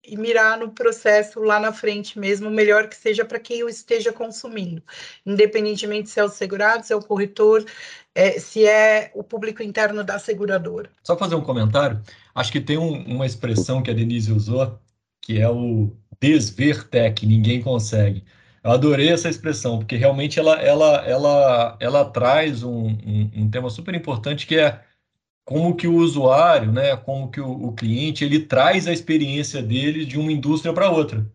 e, 0.05 0.17
mirar 0.17 0.59
no 0.59 0.71
processo 0.71 1.41
lá 1.41 1.61
na 1.61 1.73
frente 1.73 2.19
mesmo, 2.19 2.51
melhor 2.51 2.89
que 2.89 2.97
seja 2.97 3.25
para 3.25 3.39
quem 3.39 3.63
o 3.63 3.69
esteja 3.69 4.13
consumindo, 4.13 4.83
independentemente 5.25 6.11
se 6.11 6.21
é 6.21 6.25
o 6.25 6.29
segurado, 6.29 6.85
se 6.85 6.93
é 6.93 6.97
o 6.97 7.03
corretor, 7.03 7.65
é, 8.15 8.39
se 8.39 8.67
é 8.67 9.11
o 9.15 9.23
público 9.23 9.63
interno 9.63 10.03
da 10.03 10.19
seguradora. 10.19 10.91
Só 11.03 11.17
fazer 11.17 11.35
um 11.35 11.43
comentário. 11.43 12.01
Acho 12.35 12.53
que 12.53 12.61
tem 12.61 12.79
um, 12.79 13.03
uma 13.05 13.27
expressão 13.27 13.83
que 13.83 13.91
a 13.91 13.95
Denise 13.95 14.33
usou, 14.33 14.79
que 15.21 15.41
é 15.41 15.49
o 15.49 15.95
desver 16.21 16.89
tech, 16.89 17.27
ninguém 17.27 17.63
consegue. 17.63 18.25
Eu 18.63 18.73
adorei 18.73 19.09
essa 19.09 19.29
expressão, 19.29 19.79
porque 19.79 19.97
realmente 19.97 20.39
ela, 20.39 20.61
ela, 20.61 20.97
ela, 21.07 21.77
ela 21.81 22.05
traz 22.05 22.63
um, 22.63 22.89
um, 22.89 23.31
um 23.35 23.51
tema 23.51 23.71
super 23.71 23.95
importante 23.95 24.47
que 24.47 24.59
é 24.59 24.83
como 25.45 25.75
que 25.75 25.87
o 25.89 25.97
usuário, 25.97 26.73
né, 26.73 26.97
como 26.97 27.31
que 27.31 27.41
o, 27.41 27.51
o 27.51 27.73
cliente, 27.73 28.25
ele 28.25 28.41
traz 28.41 28.87
a 28.87 28.93
experiência 28.93 29.63
dele 29.63 30.05
de 30.05 30.19
uma 30.19 30.33
indústria 30.33 30.73
para 30.73 30.91
outra. 30.91 31.27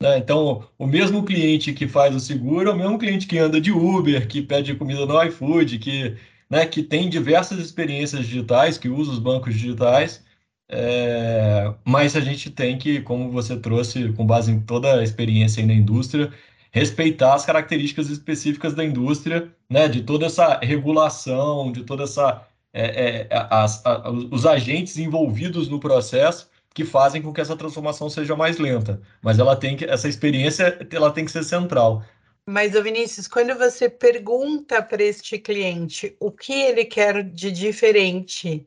Né? 0.00 0.18
Então, 0.18 0.64
o 0.78 0.86
mesmo 0.86 1.24
cliente 1.24 1.72
que 1.72 1.86
faz 1.86 2.14
o 2.14 2.20
seguro 2.20 2.70
é 2.70 2.72
o 2.72 2.76
mesmo 2.76 2.98
cliente 2.98 3.26
que 3.26 3.38
anda 3.38 3.60
de 3.60 3.70
Uber, 3.70 4.26
que 4.26 4.42
pede 4.42 4.74
comida 4.74 5.06
no 5.06 5.22
iFood, 5.24 5.78
que, 5.78 6.16
né, 6.50 6.66
que 6.66 6.82
tem 6.82 7.08
diversas 7.08 7.58
experiências 7.60 8.26
digitais, 8.26 8.78
que 8.78 8.88
usa 8.88 9.12
os 9.12 9.18
bancos 9.20 9.54
digitais, 9.54 10.24
é, 10.68 11.72
mas 11.84 12.16
a 12.16 12.20
gente 12.20 12.50
tem 12.50 12.78
que, 12.78 13.00
como 13.02 13.30
você 13.30 13.56
trouxe, 13.56 14.12
com 14.14 14.26
base 14.26 14.50
em 14.50 14.60
toda 14.60 14.98
a 14.98 15.04
experiência 15.04 15.64
na 15.64 15.74
indústria, 15.74 16.32
respeitar 16.72 17.34
as 17.34 17.44
características 17.44 18.08
específicas 18.08 18.74
da 18.74 18.84
indústria, 18.84 19.52
né, 19.70 19.86
de 19.86 20.02
toda 20.02 20.26
essa 20.26 20.58
regulação, 20.60 21.70
de 21.70 21.84
toda 21.84 22.04
essa 22.04 22.46
é, 22.72 23.26
é, 23.30 23.46
as, 23.50 23.84
a, 23.84 24.10
os 24.10 24.46
agentes 24.46 24.96
envolvidos 24.96 25.68
no 25.68 25.78
processo 25.78 26.50
que 26.74 26.84
fazem 26.84 27.20
com 27.20 27.32
que 27.32 27.40
essa 27.40 27.56
transformação 27.56 28.08
seja 28.08 28.34
mais 28.34 28.58
lenta. 28.58 29.00
Mas 29.20 29.38
ela 29.38 29.54
tem 29.54 29.76
que, 29.76 29.84
essa 29.84 30.08
experiência 30.08 30.78
ela 30.90 31.12
tem 31.12 31.24
que 31.24 31.30
ser 31.30 31.44
central. 31.44 32.02
Mas, 32.48 32.72
Vinícius, 32.72 33.28
quando 33.28 33.56
você 33.56 33.88
pergunta 33.88 34.82
para 34.82 35.02
este 35.02 35.38
cliente 35.38 36.16
o 36.18 36.30
que 36.30 36.52
ele 36.52 36.84
quer 36.84 37.22
de 37.22 37.52
diferente, 37.52 38.66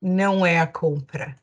não 0.00 0.46
é 0.46 0.58
a 0.58 0.66
compra. 0.66 1.36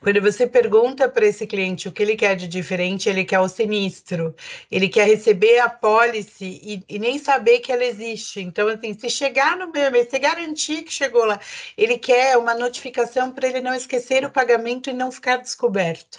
Quando 0.00 0.20
você 0.20 0.46
pergunta 0.46 1.08
para 1.08 1.26
esse 1.26 1.46
cliente 1.46 1.88
o 1.88 1.92
que 1.92 2.02
ele 2.02 2.16
quer 2.16 2.36
de 2.36 2.48
diferente, 2.48 3.08
ele 3.08 3.24
quer 3.24 3.40
o 3.40 3.48
sinistro, 3.48 4.34
ele 4.70 4.88
quer 4.88 5.06
receber 5.06 5.58
a 5.58 5.68
pólice 5.68 6.44
e, 6.62 6.84
e 6.88 6.98
nem 6.98 7.18
saber 7.18 7.60
que 7.60 7.72
ela 7.72 7.84
existe. 7.84 8.40
Então, 8.40 8.68
assim, 8.68 8.94
se 8.94 9.10
chegar 9.10 9.56
no 9.56 9.70
e 9.74 10.04
se 10.10 10.18
garantir 10.18 10.82
que 10.82 10.92
chegou 10.92 11.24
lá, 11.24 11.40
ele 11.76 11.98
quer 11.98 12.36
uma 12.36 12.54
notificação 12.54 13.30
para 13.30 13.48
ele 13.48 13.60
não 13.60 13.74
esquecer 13.74 14.24
o 14.24 14.30
pagamento 14.30 14.90
e 14.90 14.92
não 14.92 15.10
ficar 15.10 15.36
descoberto. 15.36 16.18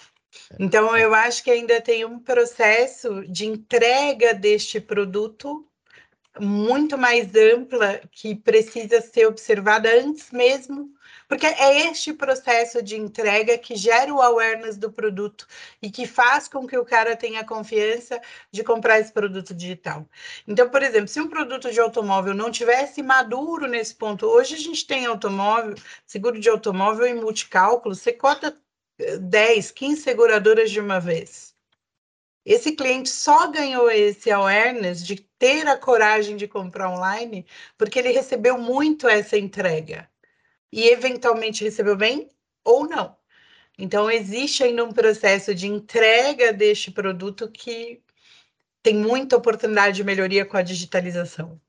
Então, 0.58 0.96
eu 0.96 1.14
acho 1.14 1.42
que 1.42 1.50
ainda 1.50 1.80
tem 1.80 2.04
um 2.04 2.18
processo 2.18 3.24
de 3.28 3.46
entrega 3.46 4.34
deste 4.34 4.80
produto 4.80 5.66
muito 6.38 6.96
mais 6.96 7.34
ampla 7.34 8.00
que 8.12 8.34
precisa 8.34 9.00
ser 9.00 9.26
observada 9.26 9.90
antes 10.00 10.30
mesmo 10.30 10.90
porque 11.30 11.46
é 11.46 11.88
este 11.88 12.12
processo 12.12 12.82
de 12.82 12.96
entrega 12.96 13.56
que 13.56 13.76
gera 13.76 14.12
o 14.12 14.20
awareness 14.20 14.76
do 14.76 14.90
produto 14.90 15.46
e 15.80 15.88
que 15.88 16.04
faz 16.04 16.48
com 16.48 16.66
que 16.66 16.76
o 16.76 16.84
cara 16.84 17.14
tenha 17.14 17.44
confiança 17.44 18.20
de 18.50 18.64
comprar 18.64 18.98
esse 18.98 19.12
produto 19.12 19.54
digital. 19.54 20.04
Então, 20.48 20.68
por 20.68 20.82
exemplo, 20.82 21.06
se 21.06 21.20
um 21.20 21.28
produto 21.28 21.70
de 21.70 21.78
automóvel 21.78 22.34
não 22.34 22.50
tivesse 22.50 23.00
maduro 23.00 23.68
nesse 23.68 23.94
ponto, 23.94 24.26
hoje 24.26 24.56
a 24.56 24.58
gente 24.58 24.84
tem 24.84 25.06
automóvel, 25.06 25.76
seguro 26.04 26.40
de 26.40 26.48
automóvel 26.48 27.06
e 27.06 27.14
multicálculo, 27.14 27.94
você 27.94 28.12
cota 28.12 28.60
10, 29.20 29.70
eh, 29.70 29.72
15 29.72 30.02
seguradoras 30.02 30.68
de 30.68 30.80
uma 30.80 30.98
vez. 30.98 31.54
Esse 32.44 32.72
cliente 32.72 33.08
só 33.08 33.46
ganhou 33.46 33.88
esse 33.88 34.32
awareness 34.32 35.06
de 35.06 35.14
ter 35.38 35.68
a 35.68 35.78
coragem 35.78 36.36
de 36.36 36.48
comprar 36.48 36.90
online 36.90 37.46
porque 37.78 38.00
ele 38.00 38.10
recebeu 38.10 38.58
muito 38.58 39.08
essa 39.08 39.38
entrega 39.38 40.09
e 40.72 40.88
eventualmente 40.88 41.64
recebeu 41.64 41.96
bem 41.96 42.28
ou 42.64 42.88
não. 42.88 43.16
Então, 43.78 44.10
existe 44.10 44.62
ainda 44.62 44.84
um 44.84 44.92
processo 44.92 45.54
de 45.54 45.66
entrega 45.66 46.52
deste 46.52 46.90
produto 46.90 47.50
que 47.50 48.02
tem 48.82 48.94
muita 48.96 49.36
oportunidade 49.36 49.96
de 49.96 50.04
melhoria 50.04 50.44
com 50.44 50.56
a 50.56 50.62
digitalização. 50.62 51.60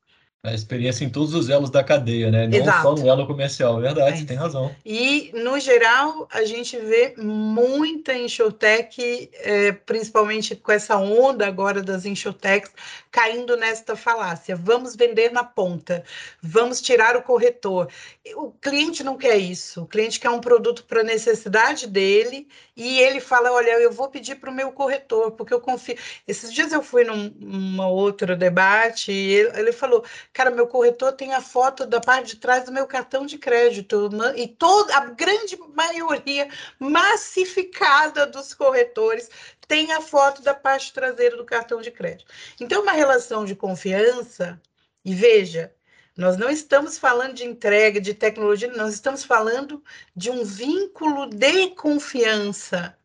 A 0.43 0.55
experiência 0.55 1.05
em 1.05 1.09
todos 1.09 1.35
os 1.35 1.49
elos 1.49 1.69
da 1.69 1.83
cadeia, 1.83 2.31
né? 2.31 2.47
Não 2.47 2.57
Exato. 2.57 2.81
só 2.81 2.95
no 2.95 3.07
elo 3.07 3.27
comercial, 3.27 3.77
é 3.77 3.81
verdade, 3.83 4.15
é 4.15 4.17
você 4.17 4.25
tem 4.25 4.35
razão. 4.35 4.75
E, 4.83 5.31
no 5.35 5.59
geral, 5.59 6.27
a 6.31 6.43
gente 6.43 6.75
vê 6.79 7.13
muita 7.15 8.17
enxotec, 8.17 9.29
é, 9.35 9.71
principalmente 9.71 10.55
com 10.55 10.71
essa 10.71 10.97
onda 10.97 11.45
agora 11.45 11.83
das 11.83 12.07
enxotecs, 12.07 12.71
caindo 13.11 13.55
nesta 13.55 13.95
falácia. 13.95 14.55
Vamos 14.55 14.95
vender 14.95 15.31
na 15.31 15.43
ponta, 15.43 16.03
vamos 16.41 16.81
tirar 16.81 17.15
o 17.15 17.21
corretor. 17.21 17.87
O 18.35 18.49
cliente 18.51 19.03
não 19.03 19.17
quer 19.17 19.37
isso, 19.37 19.83
o 19.83 19.85
cliente 19.85 20.19
quer 20.19 20.31
um 20.31 20.39
produto 20.39 20.85
para 20.85 21.01
a 21.01 21.03
necessidade 21.03 21.85
dele 21.85 22.47
e 22.75 22.99
ele 22.99 23.19
fala: 23.19 23.51
olha, 23.51 23.79
eu 23.79 23.91
vou 23.91 24.09
pedir 24.09 24.35
para 24.37 24.49
o 24.49 24.53
meu 24.53 24.71
corretor, 24.71 25.31
porque 25.33 25.53
eu 25.53 25.61
confio. 25.61 25.95
Esses 26.27 26.51
dias 26.51 26.71
eu 26.71 26.81
fui 26.81 27.03
num, 27.03 27.31
num 27.39 27.85
outro 27.85 28.35
debate 28.35 29.11
e 29.11 29.33
ele, 29.33 29.59
ele 29.59 29.71
falou 29.71 30.03
Cara, 30.33 30.49
meu 30.49 30.65
corretor 30.65 31.11
tem 31.11 31.33
a 31.33 31.41
foto 31.41 31.85
da 31.85 31.99
parte 31.99 32.35
de 32.35 32.35
trás 32.37 32.63
do 32.63 32.71
meu 32.71 32.87
cartão 32.87 33.25
de 33.25 33.37
crédito 33.37 34.09
e 34.35 34.47
toda 34.47 34.95
a 34.95 35.05
grande 35.07 35.57
maioria 35.75 36.47
massificada 36.79 38.25
dos 38.25 38.53
corretores 38.53 39.29
tem 39.67 39.91
a 39.91 40.01
foto 40.01 40.41
da 40.41 40.53
parte 40.53 40.93
traseira 40.93 41.35
do 41.35 41.45
cartão 41.45 41.81
de 41.81 41.91
crédito. 41.91 42.31
Então, 42.59 42.81
uma 42.81 42.93
relação 42.93 43.43
de 43.43 43.55
confiança, 43.55 44.61
e 45.03 45.13
veja, 45.13 45.73
nós 46.15 46.37
não 46.37 46.49
estamos 46.49 46.97
falando 46.97 47.33
de 47.33 47.45
entrega, 47.45 47.99
de 47.99 48.13
tecnologia, 48.13 48.71
nós 48.73 48.93
estamos 48.93 49.23
falando 49.23 49.83
de 50.15 50.29
um 50.29 50.43
vínculo 50.43 51.27
de 51.27 51.69
confiança. 51.71 52.97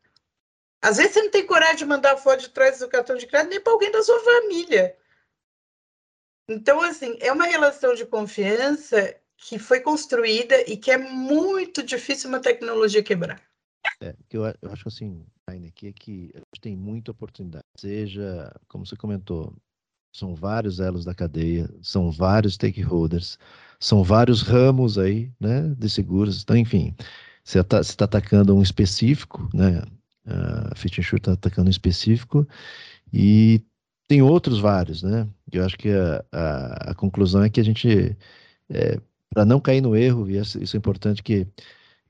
Às 0.82 0.98
vezes 0.98 1.14
você 1.14 1.22
não 1.22 1.30
tem 1.30 1.46
coragem 1.46 1.76
de 1.76 1.84
mandar 1.86 2.14
a 2.14 2.16
foto 2.16 2.40
de 2.40 2.50
trás 2.50 2.78
do 2.78 2.88
cartão 2.88 3.16
de 3.16 3.26
crédito 3.26 3.50
nem 3.50 3.60
para 3.60 3.72
alguém 3.72 3.90
da 3.90 4.02
sua 4.02 4.20
família. 4.20 4.96
Então, 6.48 6.80
assim, 6.80 7.16
é 7.20 7.32
uma 7.32 7.46
relação 7.46 7.94
de 7.94 8.06
confiança 8.06 9.14
que 9.36 9.58
foi 9.58 9.80
construída 9.80 10.60
e 10.70 10.76
que 10.76 10.90
é 10.90 10.98
muito 10.98 11.82
difícil 11.82 12.28
uma 12.28 12.40
tecnologia 12.40 13.02
quebrar. 13.02 13.40
É, 14.00 14.14
que 14.28 14.36
eu, 14.36 14.44
eu 14.44 14.72
acho 14.72 14.88
assim, 14.88 15.24
aqui 15.46 15.88
é 15.88 15.92
que 15.92 16.30
a 16.34 16.38
gente 16.38 16.60
tem 16.60 16.76
muita 16.76 17.10
oportunidade. 17.10 17.64
Seja, 17.78 18.52
como 18.68 18.86
você 18.86 18.96
comentou, 18.96 19.54
são 20.12 20.34
vários 20.34 20.80
elos 20.80 21.04
da 21.04 21.14
cadeia, 21.14 21.68
são 21.82 22.10
vários 22.10 22.54
stakeholders, 22.54 23.38
são 23.78 24.02
vários 24.02 24.42
ramos 24.42 24.98
aí, 24.98 25.30
né, 25.38 25.74
de 25.76 25.90
seguros. 25.90 26.42
Então, 26.42 26.56
enfim, 26.56 26.94
você 27.44 27.60
está 27.60 27.82
tá 27.82 28.04
atacando 28.04 28.56
um 28.56 28.62
específico, 28.62 29.48
né, 29.52 29.82
A 30.24 30.74
Fit 30.74 31.00
Insure 31.00 31.20
está 31.20 31.32
atacando 31.32 31.68
em 31.68 31.70
específico 31.70 32.48
e 33.12 33.62
tem 34.08 34.22
outros 34.22 34.60
vários, 34.60 35.02
né? 35.02 35.28
Eu 35.52 35.64
acho 35.64 35.76
que 35.78 35.90
a, 35.90 36.24
a, 36.32 36.90
a 36.90 36.94
conclusão 36.94 37.42
é 37.42 37.50
que 37.50 37.60
a 37.60 37.64
gente, 37.64 38.16
é, 38.70 39.00
para 39.30 39.44
não 39.44 39.60
cair 39.60 39.80
no 39.80 39.96
erro, 39.96 40.30
e 40.30 40.38
isso 40.38 40.76
é 40.76 40.78
importante 40.78 41.22
que 41.22 41.46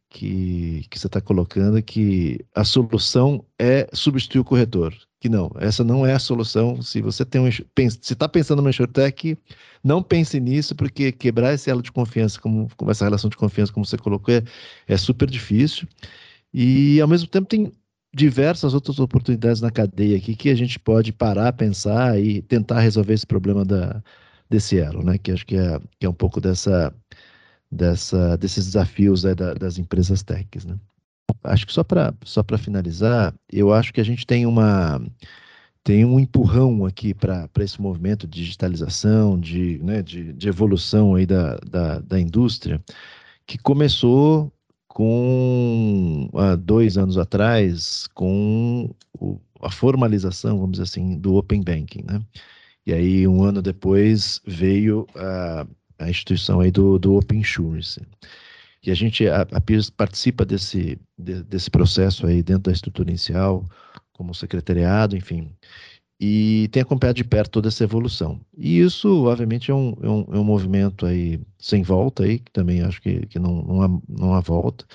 que, 0.08 0.86
que 0.90 0.98
você 0.98 1.06
está 1.06 1.20
colocando, 1.20 1.82
que 1.82 2.44
a 2.54 2.64
solução 2.64 3.44
é 3.58 3.88
substituir 3.92 4.40
o 4.40 4.44
corretor. 4.44 4.94
Que 5.20 5.28
não, 5.28 5.50
essa 5.58 5.82
não 5.82 6.06
é 6.06 6.14
a 6.14 6.18
solução. 6.18 6.80
Se 6.82 7.00
você 7.00 7.24
tem 7.24 7.40
um, 7.40 7.50
se 7.50 8.12
está 8.12 8.28
pensando 8.28 8.62
no 8.62 8.68
InsurTech, 8.68 9.36
não 9.82 10.02
pense 10.02 10.38
nisso, 10.40 10.74
porque 10.74 11.12
quebrar 11.12 11.54
esse 11.54 11.70
elo 11.70 11.82
de 11.82 11.92
confiança, 11.92 12.40
como, 12.40 12.68
como 12.76 12.90
essa 12.90 13.04
relação 13.04 13.30
de 13.30 13.36
confiança, 13.36 13.72
como 13.72 13.84
você 13.84 13.98
colocou, 13.98 14.34
é, 14.34 14.42
é 14.86 14.96
super 14.96 15.28
difícil. 15.28 15.88
E 16.52 17.00
ao 17.00 17.08
mesmo 17.08 17.28
tempo 17.28 17.48
tem 17.48 17.72
diversas 18.16 18.72
outras 18.72 18.98
oportunidades 18.98 19.60
na 19.60 19.70
cadeia 19.70 20.16
aqui 20.16 20.34
que 20.34 20.48
a 20.48 20.54
gente 20.54 20.78
pode 20.78 21.12
parar, 21.12 21.52
pensar 21.52 22.18
e 22.18 22.40
tentar 22.40 22.80
resolver 22.80 23.12
esse 23.12 23.26
problema 23.26 23.62
da, 23.62 24.02
desse 24.48 24.78
elo, 24.78 25.04
né? 25.04 25.18
Que 25.18 25.32
acho 25.32 25.44
que 25.46 25.54
é, 25.54 25.78
que 26.00 26.06
é 26.06 26.08
um 26.08 26.14
pouco 26.14 26.40
dessa, 26.40 26.94
dessa, 27.70 28.36
desses 28.38 28.64
desafios 28.64 29.24
né, 29.24 29.34
da, 29.34 29.52
das 29.52 29.76
empresas 29.78 30.22
techs, 30.22 30.64
né? 30.64 30.76
Acho 31.44 31.66
que 31.66 31.72
só 31.74 31.84
para 31.84 32.14
só 32.24 32.42
para 32.42 32.56
finalizar, 32.56 33.34
eu 33.52 33.72
acho 33.72 33.92
que 33.92 34.00
a 34.00 34.04
gente 34.04 34.26
tem 34.26 34.46
uma 34.46 34.98
tem 35.84 36.04
um 36.04 36.18
empurrão 36.18 36.86
aqui 36.86 37.14
para 37.14 37.48
esse 37.60 37.80
movimento 37.80 38.26
de 38.26 38.40
digitalização, 38.40 39.38
de, 39.38 39.78
né, 39.82 40.02
de, 40.02 40.32
de 40.32 40.48
evolução 40.48 41.14
aí 41.14 41.26
da, 41.26 41.56
da, 41.58 42.00
da 42.00 42.18
indústria, 42.20 42.82
que 43.46 43.58
começou 43.58 44.52
com 44.96 46.30
há 46.32 46.56
dois 46.56 46.96
anos 46.96 47.18
atrás 47.18 48.06
com 48.14 48.88
o, 49.20 49.38
a 49.60 49.70
formalização, 49.70 50.56
vamos 50.58 50.78
dizer 50.78 50.84
assim, 50.84 51.18
do 51.18 51.34
Open 51.34 51.62
Banking, 51.62 52.02
né? 52.02 52.22
E 52.86 52.94
aí 52.94 53.28
um 53.28 53.42
ano 53.42 53.60
depois 53.60 54.40
veio 54.46 55.06
a, 55.14 55.66
a 55.98 56.08
instituição 56.08 56.60
aí 56.60 56.70
do, 56.70 56.98
do 56.98 57.14
Open 57.14 57.40
Insurance. 57.40 58.00
E 58.82 58.90
a 58.90 58.94
gente, 58.94 59.28
a, 59.28 59.42
a 59.42 59.60
PIRS 59.60 59.90
participa 59.90 60.46
desse, 60.46 60.98
de, 61.18 61.42
desse 61.42 61.70
processo 61.70 62.26
aí 62.26 62.42
dentro 62.42 62.62
da 62.62 62.72
estrutura 62.72 63.10
inicial, 63.10 63.66
como 64.14 64.34
secretariado, 64.34 65.14
enfim, 65.14 65.54
e 66.18 66.68
tem 66.72 66.82
acompanhado 66.82 67.16
de 67.16 67.24
perto 67.24 67.52
toda 67.52 67.68
essa 67.68 67.84
evolução. 67.84 68.40
E 68.56 68.80
isso, 68.80 69.24
obviamente, 69.26 69.70
é 69.70 69.74
um, 69.74 69.96
é 70.02 70.08
um, 70.08 70.26
é 70.34 70.38
um 70.38 70.44
movimento 70.44 71.04
aí 71.06 71.40
sem 71.58 71.82
volta 71.82 72.24
aí, 72.24 72.38
que 72.38 72.50
também 72.52 72.82
acho 72.82 73.00
que, 73.02 73.26
que 73.26 73.38
não, 73.38 73.62
não, 73.62 73.82
há, 73.82 73.88
não 74.08 74.34
há 74.34 74.40
volta, 74.40 74.86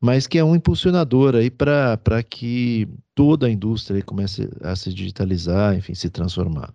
mas 0.00 0.26
que 0.26 0.38
é 0.38 0.44
um 0.44 0.54
impulsionador 0.54 1.34
aí 1.34 1.50
para 1.50 2.22
que 2.22 2.88
toda 3.14 3.46
a 3.46 3.50
indústria 3.50 4.02
comece 4.02 4.48
a 4.62 4.76
se 4.76 4.92
digitalizar, 4.92 5.76
enfim, 5.76 5.94
se 5.94 6.10
transformar. 6.10 6.74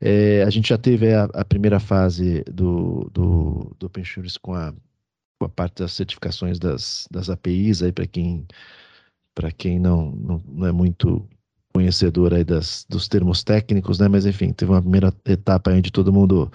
É, 0.00 0.42
a 0.42 0.50
gente 0.50 0.68
já 0.68 0.78
teve 0.78 1.12
a, 1.12 1.24
a 1.24 1.44
primeira 1.44 1.80
fase 1.80 2.44
do, 2.44 3.10
do, 3.12 3.74
do 3.78 3.86
OpenShirt 3.86 4.36
com 4.40 4.54
a, 4.54 4.74
com 5.38 5.46
a 5.46 5.48
parte 5.48 5.82
das 5.82 5.92
certificações 5.92 6.58
das, 6.58 7.08
das 7.10 7.30
APIs 7.30 7.82
aí 7.82 7.92
para 7.92 8.06
quem 8.06 8.46
para 9.34 9.52
quem 9.52 9.78
não, 9.78 10.12
não, 10.12 10.42
não, 10.48 10.66
é 10.66 10.72
muito 10.72 11.28
conhecedor 11.76 12.32
aí 12.32 12.42
das, 12.42 12.86
dos 12.88 13.06
termos 13.06 13.44
técnicos, 13.44 13.98
né? 13.98 14.08
Mas 14.08 14.24
enfim, 14.24 14.50
teve 14.50 14.72
uma 14.72 14.80
primeira 14.80 15.12
etapa 15.26 15.70
onde 15.70 15.92
todo 15.92 16.12
mundo 16.12 16.50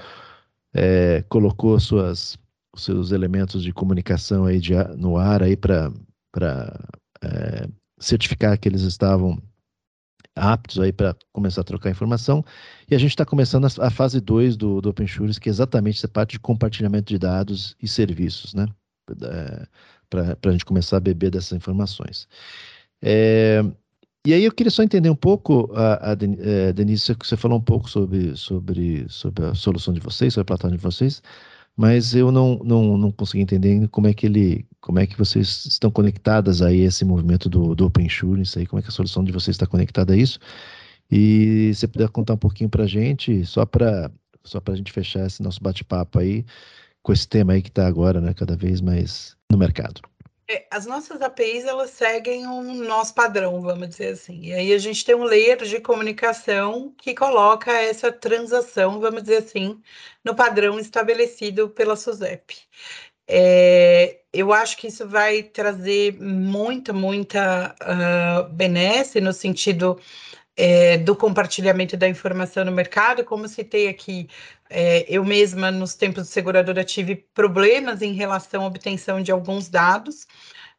é, 0.73 1.23
colocou 1.29 1.79
suas, 1.79 2.39
seus 2.75 3.11
elementos 3.11 3.61
de 3.61 3.71
comunicação 3.71 4.45
aí 4.45 4.59
de, 4.59 4.73
no 4.97 5.17
ar 5.17 5.43
aí 5.43 5.55
para 5.55 5.91
é, 7.23 7.67
certificar 7.99 8.57
que 8.57 8.67
eles 8.67 8.81
estavam 8.81 9.39
aptos 10.35 10.79
aí 10.79 10.91
para 10.91 11.15
começar 11.31 11.61
a 11.61 11.65
trocar 11.65 11.91
informação. 11.91 12.43
E 12.89 12.95
a 12.95 12.97
gente 12.97 13.11
está 13.11 13.23
começando 13.23 13.65
a, 13.65 13.87
a, 13.87 13.91
fase 13.91 14.19
2 14.19 14.57
do, 14.57 14.81
do 14.81 14.89
OpenSures, 14.89 15.37
que 15.37 15.49
é 15.49 15.51
exatamente 15.51 15.99
essa 15.99 16.07
parte 16.07 16.31
de 16.31 16.39
compartilhamento 16.39 17.13
de 17.13 17.19
dados 17.19 17.75
e 17.79 17.87
serviços, 17.87 18.55
né? 18.55 18.65
É, 19.21 19.67
para 20.09 20.49
a 20.49 20.51
gente 20.51 20.65
começar 20.65 20.97
a 20.97 21.01
beber 21.01 21.29
dessas 21.29 21.51
informações. 21.51 22.27
É, 23.03 23.63
e 24.25 24.33
aí 24.33 24.43
eu 24.45 24.51
queria 24.51 24.69
só 24.71 24.83
entender 24.83 25.09
um 25.09 25.15
pouco, 25.15 25.71
a, 25.73 26.11
a 26.11 26.17
é, 26.39 26.73
Denise, 26.73 27.15
você 27.23 27.35
falou 27.35 27.57
um 27.57 27.61
pouco 27.61 27.89
sobre, 27.89 28.35
sobre, 28.35 29.05
sobre 29.09 29.45
a 29.45 29.55
solução 29.55 29.93
de 29.93 29.99
vocês, 29.99 30.33
sobre 30.33 30.43
a 30.43 30.45
plataforma 30.45 30.77
de 30.77 30.83
vocês, 30.83 31.23
mas 31.75 32.13
eu 32.13 32.31
não, 32.31 32.59
não, 32.63 32.97
não 32.97 33.11
consegui 33.11 33.41
entender 33.41 33.87
como 33.89 34.07
é 34.07 34.13
que 34.13 34.27
ele, 34.27 34.65
como 34.79 34.99
é 34.99 35.07
que 35.07 35.17
vocês 35.17 35.65
estão 35.65 35.89
conectadas 35.89 36.61
aí 36.61 36.81
a 36.83 36.85
esse 36.85 37.03
movimento 37.05 37.49
do, 37.49 37.73
do 37.75 37.85
Open 37.87 38.05
Insurance, 38.05 38.57
aí, 38.59 38.67
como 38.67 38.79
é 38.79 38.83
que 38.83 38.89
a 38.89 38.91
solução 38.91 39.23
de 39.23 39.31
vocês 39.31 39.55
está 39.55 39.65
conectada 39.65 40.13
a 40.13 40.17
isso. 40.17 40.39
E 41.09 41.73
se 41.75 41.87
puder 41.87 42.09
contar 42.09 42.35
um 42.35 42.37
pouquinho 42.37 42.69
para 42.69 42.83
a 42.83 42.87
gente, 42.87 43.45
só 43.45 43.65
para 43.65 44.11
só 44.43 44.61
a 44.65 44.75
gente 44.75 44.91
fechar 44.91 45.25
esse 45.25 45.41
nosso 45.43 45.61
bate-papo 45.61 46.19
aí, 46.19 46.45
com 47.03 47.13
esse 47.13 47.27
tema 47.27 47.53
aí 47.53 47.61
que 47.61 47.69
está 47.69 47.87
agora, 47.87 48.21
né, 48.21 48.33
cada 48.33 48.55
vez 48.55 48.81
mais 48.81 49.35
no 49.51 49.57
mercado. 49.57 50.01
É, 50.51 50.65
as 50.69 50.85
nossas 50.85 51.21
APIs 51.21 51.63
elas 51.63 51.91
seguem 51.91 52.45
um 52.45 52.73
nosso 52.83 53.13
padrão, 53.13 53.61
vamos 53.61 53.87
dizer 53.89 54.09
assim. 54.09 54.47
E 54.47 54.53
aí 54.53 54.73
a 54.73 54.77
gente 54.77 55.05
tem 55.05 55.15
um 55.15 55.23
layer 55.23 55.57
de 55.63 55.79
comunicação 55.79 56.93
que 56.97 57.15
coloca 57.15 57.71
essa 57.71 58.11
transação, 58.11 58.99
vamos 58.99 59.23
dizer 59.23 59.37
assim, 59.37 59.81
no 60.25 60.35
padrão 60.35 60.77
estabelecido 60.77 61.69
pela 61.69 61.95
SUSEP. 61.95 62.57
É, 63.27 64.19
eu 64.33 64.51
acho 64.51 64.75
que 64.77 64.87
isso 64.87 65.07
vai 65.07 65.41
trazer 65.41 66.19
muita, 66.21 66.91
muita 66.91 67.73
uh, 67.81 68.49
benesse 68.53 69.21
no 69.21 69.31
sentido 69.31 69.97
é, 70.57 70.97
do 70.97 71.15
compartilhamento 71.15 71.95
da 71.95 72.09
informação 72.09 72.65
no 72.65 72.73
mercado, 72.73 73.23
como 73.23 73.47
citei 73.47 73.87
aqui, 73.87 74.27
é, 74.73 75.05
eu 75.09 75.25
mesma, 75.25 75.69
nos 75.69 75.95
tempos 75.95 76.23
de 76.23 76.29
seguradora, 76.29 76.83
tive 76.83 77.15
problemas 77.33 78.01
em 78.01 78.13
relação 78.13 78.63
à 78.63 78.67
obtenção 78.67 79.21
de 79.21 79.29
alguns 79.29 79.67
dados. 79.67 80.25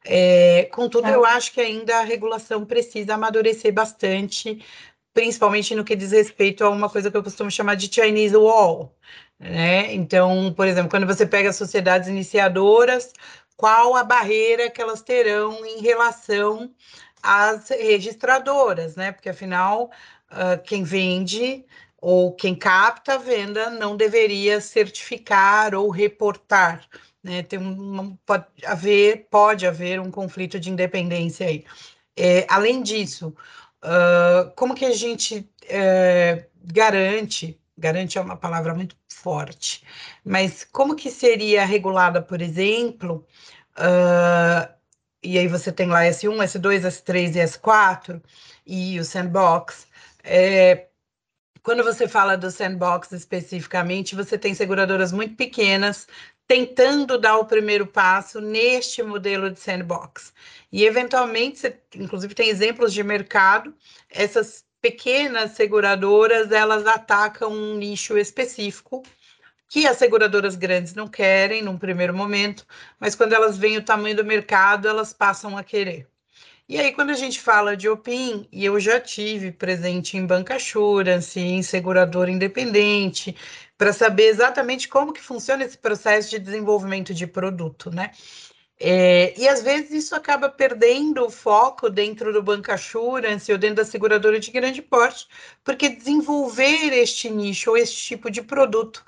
É, 0.03 0.65
contudo, 0.73 1.09
é. 1.09 1.15
eu 1.15 1.25
acho 1.27 1.53
que 1.53 1.61
ainda 1.61 1.99
a 1.99 2.03
regulação 2.03 2.65
precisa 2.65 3.15
amadurecer 3.15 3.73
bastante, 3.73 4.65
principalmente 5.13 5.75
no 5.75 5.85
que 5.85 5.95
diz 5.95 6.11
respeito 6.11 6.65
a 6.65 6.71
uma 6.71 6.89
coisa 6.89 7.11
que 7.11 7.17
eu 7.17 7.23
costumo 7.23 7.51
chamar 7.51 7.75
de 7.75 7.93
Chinese 7.93 8.35
Wall. 8.35 8.97
Né? 9.39 9.93
Então, 9.93 10.55
por 10.57 10.67
exemplo, 10.67 10.89
quando 10.89 11.07
você 11.07 11.27
pega 11.27 11.53
sociedades 11.53 12.09
iniciadoras, 12.09 13.13
qual 13.59 13.95
a 13.95 14.03
barreira 14.03 14.71
que 14.71 14.81
elas 14.81 15.03
terão 15.03 15.65
em 15.67 15.83
relação 15.83 16.73
as 17.23 17.69
registradoras, 17.69 18.97
né? 18.97 19.13
Porque 19.13 19.29
afinal, 19.29 19.91
uh, 20.33 20.61
quem 20.65 20.83
vende 20.83 21.65
ou 22.03 22.35
quem 22.35 22.55
capta 22.55 23.15
a 23.15 23.19
venda 23.19 23.71
não 23.71 23.97
deveria 23.97 24.61
certificar 24.61 25.75
ou 25.75 25.89
reportar. 25.89 26.85
Né? 27.23 27.43
Tem 27.45 27.59
um, 27.61 28.17
pode 28.27 28.45
haver 28.67 29.29
pode 29.31 29.67
haver 29.67 30.01
um 30.01 30.11
conflito 30.11 30.59
de 30.59 30.69
independência 30.71 31.47
aí. 31.47 31.65
É, 32.17 32.45
além 32.49 32.83
disso, 32.83 33.35
uh, 33.85 34.51
como 34.57 34.75
que 34.75 34.85
a 34.85 34.93
gente 34.93 35.49
garante 36.65 37.59
garante 37.79 38.19
é 38.19 38.21
uma 38.21 38.37
palavra 38.37 38.75
muito 38.75 38.97
forte, 39.09 39.83
mas 40.25 40.65
como 40.65 40.95
que 40.97 41.11
seria 41.11 41.65
regulada, 41.65 42.21
por 42.23 42.41
exemplo, 42.43 43.27
uh, 43.79 44.73
e 45.23 45.39
aí 45.39 45.49
você 45.49 45.73
tem 45.73 45.87
lá 45.89 46.03
S1, 46.03 46.37
S2, 46.45 46.83
S3 46.83 47.37
e 47.37 47.41
S4, 47.41 48.23
e 48.67 48.99
o 49.01 49.05
sandbox. 49.05 49.87
É, 50.25 50.89
quando 51.63 51.85
você 51.85 52.09
fala 52.09 52.37
do 52.37 52.51
sandbox 52.51 53.13
especificamente, 53.13 54.15
você 54.15 54.37
tem 54.37 54.55
seguradoras 54.55 55.13
muito 55.13 55.37
pequenas 55.37 56.07
tentando 56.47 57.19
dar 57.19 57.39
o 57.39 57.47
primeiro 57.47 57.87
passo 57.87 58.41
neste 58.41 59.03
modelo 59.03 59.51
de 59.51 59.59
sandbox. 59.61 60.35
E, 60.71 60.85
eventualmente, 60.85 61.59
você, 61.59 61.81
inclusive, 61.95 62.35
tem 62.35 62.49
exemplos 62.49 62.93
de 62.93 63.03
mercado, 63.03 63.75
essas 64.11 64.65
pequenas 64.81 65.53
seguradoras, 65.53 66.51
elas 66.51 66.87
atacam 66.87 67.51
um 67.53 67.77
nicho 67.77 68.19
específico, 68.19 69.03
que 69.69 69.87
as 69.87 69.97
seguradoras 69.99 70.57
grandes 70.57 70.95
não 70.95 71.09
querem 71.09 71.63
num 71.63 71.79
primeiro 71.79 72.15
momento, 72.15 72.67
mas 73.01 73.15
quando 73.15 73.33
elas 73.35 73.57
veem 73.59 73.79
o 73.79 73.85
tamanho 73.85 74.17
do 74.17 74.25
mercado, 74.25 74.89
elas 74.89 75.13
passam 75.15 75.57
a 75.57 75.65
querer. 75.65 76.12
E 76.69 76.79
aí, 76.79 76.93
quando 76.93 77.11
a 77.11 77.15
gente 77.15 77.41
fala 77.41 77.77
de 77.77 77.89
OPIN, 77.89 78.49
e 78.51 78.65
eu 78.65 78.79
já 78.81 78.99
tive 79.01 79.53
presente 79.53 80.17
em 80.17 80.27
banca 80.27 80.57
assurance, 80.57 81.39
em 81.39 81.63
seguradora 81.63 82.31
independente, 82.31 83.37
para 83.77 83.93
saber 83.93 84.25
exatamente 84.29 84.89
como 84.89 85.13
que 85.13 85.21
funciona 85.21 85.65
esse 85.65 85.77
processo 85.77 86.31
de 86.31 86.39
desenvolvimento 86.39 87.13
de 87.13 87.27
produto, 87.27 87.91
né? 87.91 88.13
É, 88.81 89.39
e 89.41 89.49
às 89.49 89.63
vezes 89.63 89.93
isso 89.93 90.15
acaba 90.17 90.49
perdendo 90.49 91.25
o 91.27 91.31
foco 91.31 91.91
dentro 91.91 92.33
do 92.33 92.43
banca 92.43 92.75
assurance 92.75 93.51
ou 93.53 93.59
dentro 93.59 93.77
da 93.77 93.85
seguradora 93.85 94.41
de 94.41 94.51
grande 94.51 94.83
porte, 94.83 95.29
porque 95.65 95.89
desenvolver 95.89 96.93
este 96.93 97.31
nicho 97.31 97.71
ou 97.71 97.77
este 97.77 97.97
tipo 97.97 98.31
de 98.31 98.43
produto 98.43 99.05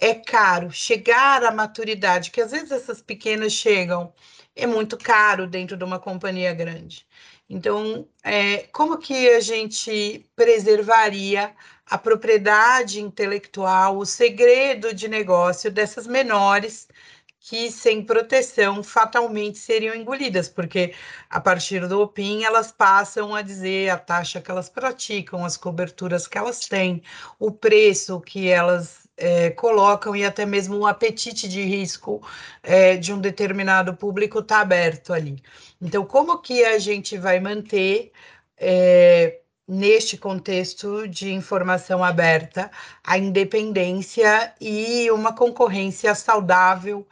é 0.00 0.14
caro. 0.14 0.70
Chegar 0.70 1.44
à 1.44 1.50
maturidade, 1.52 2.30
que 2.30 2.40
às 2.40 2.50
vezes 2.52 2.70
essas 2.70 3.00
pequenas 3.02 3.52
chegam, 3.52 4.12
é 4.54 4.66
muito 4.66 4.96
caro 4.96 5.46
dentro 5.46 5.76
de 5.76 5.84
uma 5.84 5.98
companhia 5.98 6.52
grande. 6.52 7.06
Então, 7.48 8.08
é, 8.22 8.58
como 8.72 8.98
que 8.98 9.28
a 9.30 9.40
gente 9.40 10.26
preservaria 10.34 11.54
a 11.86 11.98
propriedade 11.98 13.00
intelectual, 13.00 13.98
o 13.98 14.06
segredo 14.06 14.94
de 14.94 15.08
negócio 15.08 15.70
dessas 15.70 16.06
menores 16.06 16.88
que, 17.38 17.70
sem 17.70 18.04
proteção, 18.04 18.82
fatalmente 18.82 19.58
seriam 19.58 19.94
engolidas, 19.94 20.48
porque 20.48 20.94
a 21.28 21.40
partir 21.40 21.86
do 21.88 22.00
OPIM 22.00 22.44
elas 22.44 22.70
passam 22.72 23.34
a 23.34 23.42
dizer 23.42 23.90
a 23.90 23.98
taxa 23.98 24.40
que 24.40 24.50
elas 24.50 24.68
praticam, 24.68 25.44
as 25.44 25.56
coberturas 25.56 26.26
que 26.28 26.38
elas 26.38 26.60
têm, 26.60 27.02
o 27.38 27.50
preço 27.50 28.20
que 28.20 28.48
elas 28.48 29.01
é, 29.22 29.50
colocam 29.50 30.16
e 30.16 30.24
até 30.24 30.44
mesmo 30.44 30.78
o 30.78 30.86
apetite 30.86 31.48
de 31.48 31.62
risco 31.62 32.20
é, 32.62 32.96
de 32.96 33.12
um 33.12 33.20
determinado 33.20 33.94
público 33.94 34.40
está 34.40 34.60
aberto 34.60 35.12
ali. 35.12 35.40
Então, 35.80 36.04
como 36.04 36.38
que 36.38 36.64
a 36.64 36.78
gente 36.78 37.16
vai 37.16 37.38
manter 37.38 38.10
é, 38.58 39.38
neste 39.66 40.16
contexto 40.16 41.06
de 41.08 41.32
informação 41.32 42.02
aberta, 42.02 42.70
a 43.04 43.16
independência 43.16 44.52
e 44.60 45.10
uma 45.10 45.32
concorrência 45.34 46.14
saudável 46.14 47.06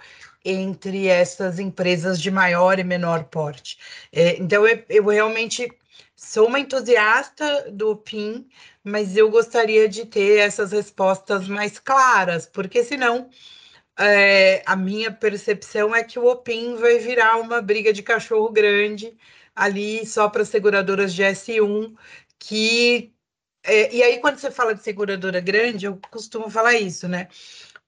entre 0.44 1.06
essas 1.06 1.58
empresas 1.58 2.20
de 2.20 2.30
maior 2.30 2.78
e 2.78 2.84
menor 2.84 3.24
porte. 3.24 3.78
É, 4.12 4.36
então, 4.38 4.66
eu, 4.66 4.82
eu, 4.88 5.06
realmente 5.06 5.70
sou 6.16 6.48
uma 6.48 6.58
entusiasta 6.58 7.70
do 7.70 7.96
PIN, 7.96 8.46
mas 8.84 9.16
eu 9.16 9.30
gostaria 9.30 9.88
de 9.88 10.06
ter 10.06 10.38
essas 10.38 10.72
respostas 10.72 11.48
mais 11.48 11.78
claras, 11.78 12.46
porque 12.46 12.82
senão 12.84 13.30
é, 13.98 14.62
a 14.66 14.76
minha 14.76 15.12
percepção 15.12 15.94
é 15.94 16.02
que 16.04 16.18
o 16.18 16.26
OPIN 16.26 16.76
vai 16.76 16.98
virar 16.98 17.36
uma 17.38 17.60
briga 17.60 17.92
de 17.92 18.02
cachorro 18.02 18.50
grande 18.50 19.16
ali 19.54 20.06
só 20.06 20.28
para 20.28 20.44
seguradoras 20.44 21.14
de 21.14 21.22
S1 21.22 21.94
que. 22.38 23.14
É, 23.64 23.94
e 23.94 24.02
aí, 24.02 24.18
quando 24.20 24.38
você 24.38 24.50
fala 24.50 24.74
de 24.74 24.82
seguradora 24.82 25.40
grande, 25.40 25.86
eu 25.86 26.00
costumo 26.10 26.50
falar 26.50 26.74
isso, 26.76 27.08
né? 27.08 27.28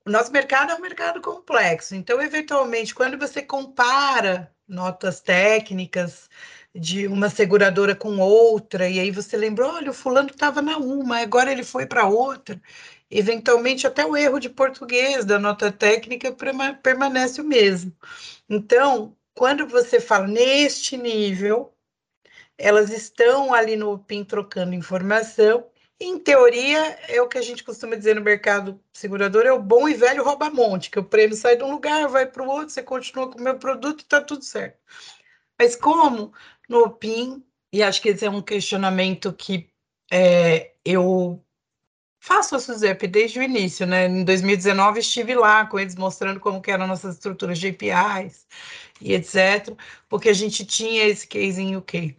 O 0.07 0.11
nosso 0.11 0.33
mercado 0.33 0.73
é 0.73 0.75
um 0.75 0.81
mercado 0.81 1.21
complexo, 1.23 1.95
então, 1.95 2.21
eventualmente, 2.21 2.95
quando 2.95 3.19
você 3.19 3.43
compara 3.43 4.53
notas 4.69 5.21
técnicas 5.21 6.29
de 6.75 7.07
uma 7.07 7.29
seguradora 7.29 7.95
com 7.95 8.19
outra, 8.19 8.89
e 8.89 8.99
aí 8.99 9.11
você 9.11 9.37
lembrou, 9.37 9.71
olha, 9.71 9.91
o 9.91 9.95
fulano 9.95 10.31
estava 10.31 10.63
na 10.63 10.79
uma, 10.79 11.19
agora 11.19 11.53
ele 11.53 11.65
foi 11.65 11.87
para 11.87 12.07
outra. 12.07 12.61
Eventualmente, 13.11 13.87
até 13.87 14.07
o 14.07 14.17
erro 14.17 14.39
de 14.39 14.49
português 14.49 15.25
da 15.25 15.39
nota 15.39 15.71
técnica 15.71 16.35
permanece 16.83 17.41
o 17.43 17.45
mesmo. 17.45 17.93
Então, 18.49 19.15
quando 19.35 19.67
você 19.67 20.01
fala 20.01 20.27
neste 20.27 20.97
nível, 20.97 21.75
elas 22.57 22.91
estão 22.91 23.53
ali 23.53 23.77
no 23.77 23.99
PIN 23.99 24.25
trocando 24.25 24.75
informação. 24.75 25.67
Em 26.01 26.19
teoria, 26.19 26.99
é 27.09 27.21
o 27.21 27.29
que 27.29 27.39
a 27.39 27.43
gente 27.43 27.63
costuma 27.63 27.97
dizer 27.97 28.15
no 28.15 28.23
mercado 28.23 28.81
segurador, 28.93 29.45
é 29.45 29.53
o 29.53 29.63
bom 29.63 29.89
e 29.89 29.95
velho 29.95 30.25
rouba-monte, 30.25 30.91
que 30.91 30.99
o 30.99 31.05
prêmio 31.05 31.37
sai 31.37 31.57
de 31.57 31.63
um 31.65 31.71
lugar, 31.71 32.09
vai 32.09 32.27
para 32.27 32.43
o 32.43 32.49
outro, 32.49 32.71
você 32.71 32.83
continua 32.83 33.31
com 33.31 33.39
o 33.39 33.43
meu 33.43 33.59
produto 33.59 34.01
e 34.01 34.03
está 34.03 34.21
tudo 34.21 34.43
certo. 34.43 34.79
Mas 35.59 35.77
como 35.77 36.33
no 36.73 36.91
PIN, 36.91 37.45
e 37.73 37.83
acho 37.83 38.01
que 38.03 38.09
esse 38.09 38.25
é 38.25 38.31
um 38.31 38.43
questionamento 38.43 39.33
que 39.33 39.69
é, 40.11 40.73
eu 40.85 41.43
faço 42.19 42.57
a 42.57 42.59
SUSEP 42.59 43.07
desde 43.09 43.39
o 43.39 43.43
início, 43.43 43.87
né? 43.87 44.07
Em 44.07 44.25
2019 44.25 45.01
estive 45.01 45.35
lá 45.35 45.67
com 45.67 45.79
eles 45.79 45.95
mostrando 45.97 46.41
como 46.41 46.63
que 46.63 46.71
eram 46.71 46.87
nossas 46.87 47.17
estruturas 47.17 47.59
de 47.59 47.69
APIs 47.69 48.47
e 49.01 49.15
etc, 49.15 49.77
porque 50.09 50.29
a 50.29 50.33
gente 50.33 50.65
tinha 50.65 51.05
esse 51.05 51.27
case 51.27 51.61
em 51.61 51.77
UK. 51.77 52.17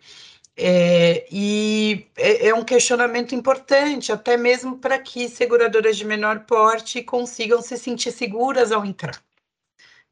É, 0.55 1.25
e 1.31 2.07
é, 2.15 2.49
é, 2.49 2.53
um 2.53 2.63
questionamento 2.63 3.33
importante, 3.33 4.11
até 4.11 4.37
mesmo 4.37 4.77
para 4.77 4.99
que 4.99 5.27
seguradoras 5.27 5.97
de 5.97 6.05
menor 6.05 6.41
porte 6.41 7.01
consigam 7.01 7.61
se 7.61 7.77
sentir 7.77 8.11
seguras 8.11 8.71
ao 8.71 8.85
entrar. 8.85 9.19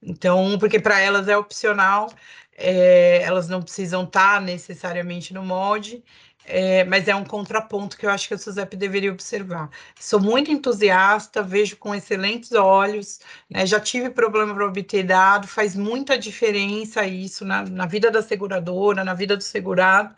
Então, 0.01 0.57
porque 0.59 0.79
para 0.79 0.99
elas 0.99 1.27
é 1.27 1.37
opcional, 1.37 2.11
é, 2.57 3.21
elas 3.23 3.47
não 3.47 3.61
precisam 3.61 4.03
estar 4.03 4.35
tá 4.35 4.41
necessariamente 4.41 5.33
no 5.33 5.43
molde, 5.43 6.03
é, 6.45 6.83
mas 6.85 7.07
é 7.07 7.15
um 7.15 7.23
contraponto 7.23 7.97
que 7.97 8.05
eu 8.05 8.09
acho 8.09 8.27
que 8.27 8.33
a 8.33 8.37
SUSEP 8.37 8.75
deveria 8.75 9.11
observar. 9.11 9.69
Sou 9.99 10.19
muito 10.19 10.51
entusiasta, 10.51 11.43
vejo 11.43 11.77
com 11.77 11.93
excelentes 11.93 12.51
olhos, 12.53 13.19
né, 13.49 13.65
já 13.65 13.79
tive 13.79 14.09
problema 14.09 14.53
para 14.53 14.65
obter 14.65 15.03
dado, 15.03 15.47
faz 15.47 15.75
muita 15.75 16.17
diferença 16.17 17.05
isso 17.05 17.45
na, 17.45 17.63
na 17.63 17.85
vida 17.85 18.09
da 18.11 18.21
seguradora, 18.21 19.03
na 19.03 19.13
vida 19.13 19.37
do 19.37 19.43
segurado, 19.43 20.15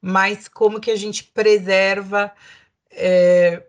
mas 0.00 0.48
como 0.48 0.80
que 0.80 0.90
a 0.90 0.96
gente 0.96 1.24
preserva 1.24 2.32
é, 2.90 3.64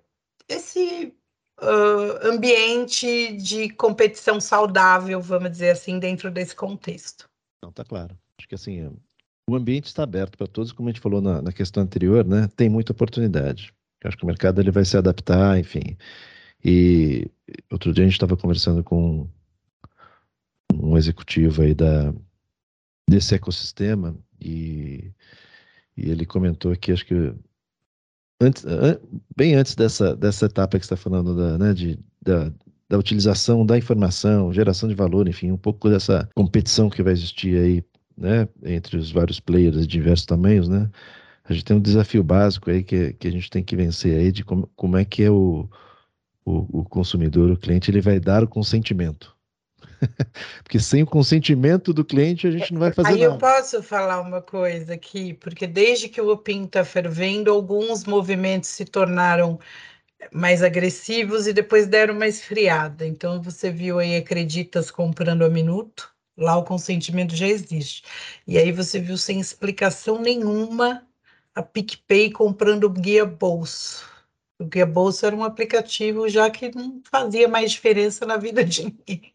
esse 0.47 1.13
uh, 1.61 2.27
ambiente 2.27 3.33
de 3.33 3.69
competição 3.71 4.39
saudável, 4.39 5.21
vamos 5.21 5.51
dizer 5.51 5.71
assim, 5.71 5.99
dentro 5.99 6.29
desse 6.31 6.55
contexto. 6.55 7.29
Não, 7.65 7.71
tá 7.71 7.83
claro. 7.83 8.15
Acho 8.37 8.47
que 8.47 8.53
assim, 8.53 8.95
o 9.49 9.55
ambiente 9.55 9.85
está 9.85 10.03
aberto 10.03 10.37
para 10.37 10.45
todos, 10.45 10.71
como 10.71 10.87
a 10.87 10.91
gente 10.91 11.01
falou 11.01 11.19
na, 11.19 11.41
na, 11.41 11.51
questão 11.51 11.81
anterior, 11.81 12.23
né? 12.23 12.47
Tem 12.55 12.69
muita 12.69 12.91
oportunidade. 12.91 13.73
Eu 14.03 14.07
acho 14.07 14.17
que 14.17 14.23
o 14.23 14.27
mercado 14.27 14.61
ele 14.61 14.69
vai 14.69 14.85
se 14.85 14.95
adaptar, 14.95 15.57
enfim. 15.57 15.97
E 16.63 17.27
outro 17.71 17.91
dia 17.91 18.03
a 18.03 18.07
gente 18.07 18.13
estava 18.13 18.37
conversando 18.37 18.83
com 18.83 19.27
um 20.75 20.95
executivo 20.95 21.63
aí 21.63 21.73
da, 21.73 22.13
desse 23.09 23.33
ecossistema 23.33 24.15
e, 24.39 25.11
e 25.97 26.11
ele 26.11 26.25
comentou 26.25 26.75
que 26.75 26.91
acho 26.91 27.05
que 27.05 27.33
antes, 28.39 28.63
bem 29.35 29.55
antes 29.55 29.73
dessa, 29.73 30.15
dessa 30.15 30.45
etapa 30.45 30.77
que 30.77 30.85
está 30.85 30.95
falando 30.95 31.35
da, 31.35 31.57
né, 31.57 31.73
de, 31.73 31.97
da, 32.21 32.51
da 32.89 32.97
utilização 32.97 33.65
da 33.65 33.77
informação, 33.77 34.53
geração 34.53 34.87
de 34.87 34.95
valor, 34.95 35.27
enfim, 35.27 35.51
um 35.51 35.57
pouco 35.57 35.89
dessa 35.89 36.29
competição 36.35 36.89
que 36.89 37.01
vai 37.01 37.13
existir 37.13 37.57
aí 37.57 37.83
né, 38.17 38.47
entre 38.63 38.97
os 38.97 39.11
vários 39.11 39.39
players 39.39 39.81
de 39.81 39.87
diversos 39.87 40.25
tamanhos, 40.25 40.69
né, 40.69 40.89
a 41.47 41.53
gente 41.53 41.65
tem 41.65 41.77
um 41.77 41.81
desafio 41.81 42.23
básico 42.23 42.69
aí 42.69 42.83
que, 42.83 43.13
que 43.13 43.27
a 43.27 43.31
gente 43.31 43.49
tem 43.49 43.63
que 43.63 43.75
vencer 43.75 44.17
aí 44.17 44.31
de 44.31 44.43
como, 44.43 44.69
como 44.75 44.97
é 44.97 45.05
que 45.05 45.23
é 45.23 45.29
o, 45.29 45.69
o, 46.43 46.79
o 46.79 46.85
consumidor, 46.85 47.51
o 47.51 47.57
cliente, 47.57 47.91
ele 47.91 48.01
vai 48.01 48.19
dar 48.19 48.43
o 48.43 48.47
consentimento. 48.47 49.35
porque 50.63 50.79
sem 50.79 51.03
o 51.03 51.07
consentimento 51.07 51.93
do 51.93 52.03
cliente 52.03 52.47
a 52.47 52.51
gente 52.51 52.73
não 52.73 52.79
vai 52.79 52.91
fazer 52.91 53.09
Aí 53.09 53.21
nada. 53.21 53.33
eu 53.33 53.37
posso 53.37 53.81
falar 53.83 54.21
uma 54.21 54.41
coisa 54.41 54.93
aqui, 54.93 55.33
porque 55.35 55.67
desde 55.67 56.09
que 56.09 56.19
o 56.19 56.29
OPIM 56.29 56.65
está 56.65 56.83
fervendo, 56.83 57.51
alguns 57.51 58.05
movimentos 58.05 58.69
se 58.69 58.85
tornaram 58.85 59.59
mais 60.33 60.63
agressivos 60.63 61.47
e 61.47 61.53
depois 61.53 61.87
deram 61.87 62.15
uma 62.15 62.27
esfriada. 62.27 63.05
Então 63.05 63.41
você 63.41 63.71
viu 63.71 63.99
aí 63.99 64.15
Acreditas 64.17 64.91
comprando 64.91 65.43
a 65.43 65.49
minuto, 65.49 66.15
Lá 66.37 66.57
o 66.57 66.63
consentimento 66.65 67.35
já 67.35 67.47
existe. 67.47 68.03
E 68.45 68.57
aí 68.57 68.71
você 68.71 68.99
viu 68.99 69.17
sem 69.17 69.39
explicação 69.39 70.21
nenhuma 70.21 71.07
a 71.53 71.63
PicPay 71.63 72.31
comprando 72.31 72.85
o 72.85 72.89
Guia 72.89 73.25
Bolso. 73.25 74.05
O 74.59 74.65
Guia 74.65 74.85
Bolso 74.85 75.25
era 75.25 75.35
um 75.35 75.43
aplicativo 75.43 76.27
já 76.27 76.49
que 76.49 76.71
não 76.75 77.01
fazia 77.09 77.47
mais 77.47 77.71
diferença 77.71 78.25
na 78.25 78.37
vida 78.37 78.63
de 78.65 78.83
ninguém. 78.85 79.33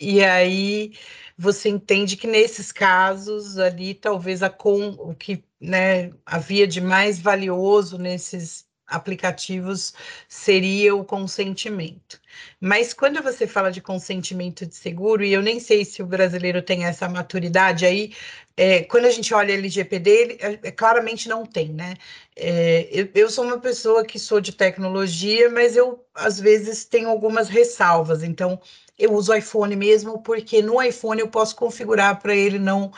E 0.00 0.22
aí 0.24 0.92
você 1.36 1.68
entende 1.68 2.16
que 2.16 2.26
nesses 2.26 2.72
casos 2.72 3.58
ali 3.58 3.94
talvez 3.94 4.42
a 4.42 4.50
com 4.50 4.90
o 4.90 5.14
que 5.14 5.44
né, 5.60 6.12
havia 6.24 6.66
de 6.66 6.80
mais 6.80 7.18
valioso 7.20 7.98
nesses 7.98 8.66
aplicativos 8.90 9.94
seria 10.28 10.94
o 10.94 11.04
consentimento. 11.04 12.20
Mas 12.60 12.92
quando 12.92 13.22
você 13.22 13.46
fala 13.46 13.70
de 13.70 13.80
consentimento 13.80 14.66
de 14.66 14.74
seguro, 14.74 15.24
e 15.24 15.32
eu 15.32 15.42
nem 15.42 15.60
sei 15.60 15.84
se 15.84 16.02
o 16.02 16.06
brasileiro 16.06 16.60
tem 16.60 16.84
essa 16.84 17.08
maturidade, 17.08 17.86
aí 17.86 18.12
é, 18.56 18.82
quando 18.82 19.06
a 19.06 19.10
gente 19.10 19.32
olha 19.32 19.54
LGPD, 19.54 20.10
ele, 20.10 20.38
é, 20.40 20.68
é, 20.68 20.70
claramente 20.70 21.28
não 21.28 21.46
tem, 21.46 21.70
né? 21.72 21.94
É, 22.36 22.88
eu, 22.92 23.08
eu, 23.14 23.30
sou 23.30 23.44
uma 23.44 23.58
pessoa 23.58 24.04
que 24.04 24.18
sou 24.18 24.40
de 24.40 24.52
tecnologia, 24.52 25.48
mas 25.48 25.76
eu 25.76 26.04
às 26.14 26.38
vezes 26.38 26.84
tenho 26.84 27.08
algumas 27.08 27.48
ressalvas. 27.48 28.22
Então, 28.22 28.60
eu 28.98 29.14
uso 29.14 29.34
iPhone 29.34 29.74
mesmo, 29.76 30.22
porque 30.22 30.60
no 30.60 30.82
iPhone 30.82 31.20
eu 31.20 31.28
posso 31.28 31.56
configurar 31.56 32.20
para 32.20 32.34
ele 32.34 32.58
não 32.58 32.92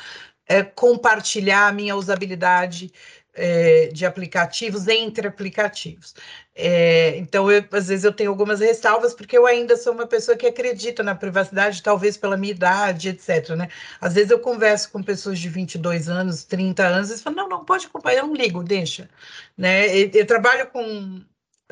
é, 0.48 0.62
compartilhar 0.62 1.68
a 1.68 1.72
minha 1.72 1.96
usabilidade 1.96 2.92
é, 3.34 3.88
de 3.88 4.04
aplicativos 4.04 4.86
entre 4.88 5.26
aplicativos. 5.26 6.14
É, 6.54 7.16
então, 7.16 7.50
eu, 7.50 7.64
às 7.72 7.88
vezes 7.88 8.04
eu 8.04 8.12
tenho 8.12 8.30
algumas 8.30 8.60
ressalvas, 8.60 9.14
porque 9.14 9.36
eu 9.36 9.46
ainda 9.46 9.76
sou 9.76 9.92
uma 9.94 10.06
pessoa 10.06 10.36
que 10.36 10.46
acredita 10.46 11.02
na 11.02 11.14
privacidade, 11.14 11.82
talvez 11.82 12.16
pela 12.16 12.36
minha 12.36 12.52
idade, 12.52 13.08
etc. 13.08 13.50
Né? 13.56 13.68
Às 14.00 14.14
vezes 14.14 14.30
eu 14.30 14.38
converso 14.38 14.90
com 14.90 15.02
pessoas 15.02 15.38
de 15.38 15.48
22 15.48 16.08
anos, 16.08 16.44
30 16.44 16.86
anos, 16.86 17.10
e 17.10 17.22
falam, 17.22 17.48
não, 17.48 17.58
não, 17.58 17.64
pode 17.64 17.86
acompanhar, 17.86 18.22
não 18.22 18.34
ligo, 18.34 18.62
deixa. 18.62 19.08
Né? 19.56 19.88
Eu, 19.88 20.10
eu 20.12 20.26
trabalho 20.26 20.66
com 20.68 21.22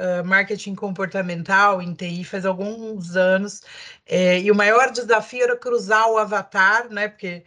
uh, 0.01 0.25
marketing 0.25 0.75
comportamental 0.75 1.83
em 1.83 1.93
TI 1.95 2.25
faz 2.25 2.47
alguns 2.47 3.17
anos, 3.17 3.63
é, 4.07 4.41
e 4.41 4.51
o 4.51 4.55
maior 4.55 4.91
desafio 4.91 5.43
era 5.43 5.57
cruzar 5.57 6.09
o 6.11 6.19
avatar, 6.19 6.89
né? 6.91 7.09
porque 7.09 7.45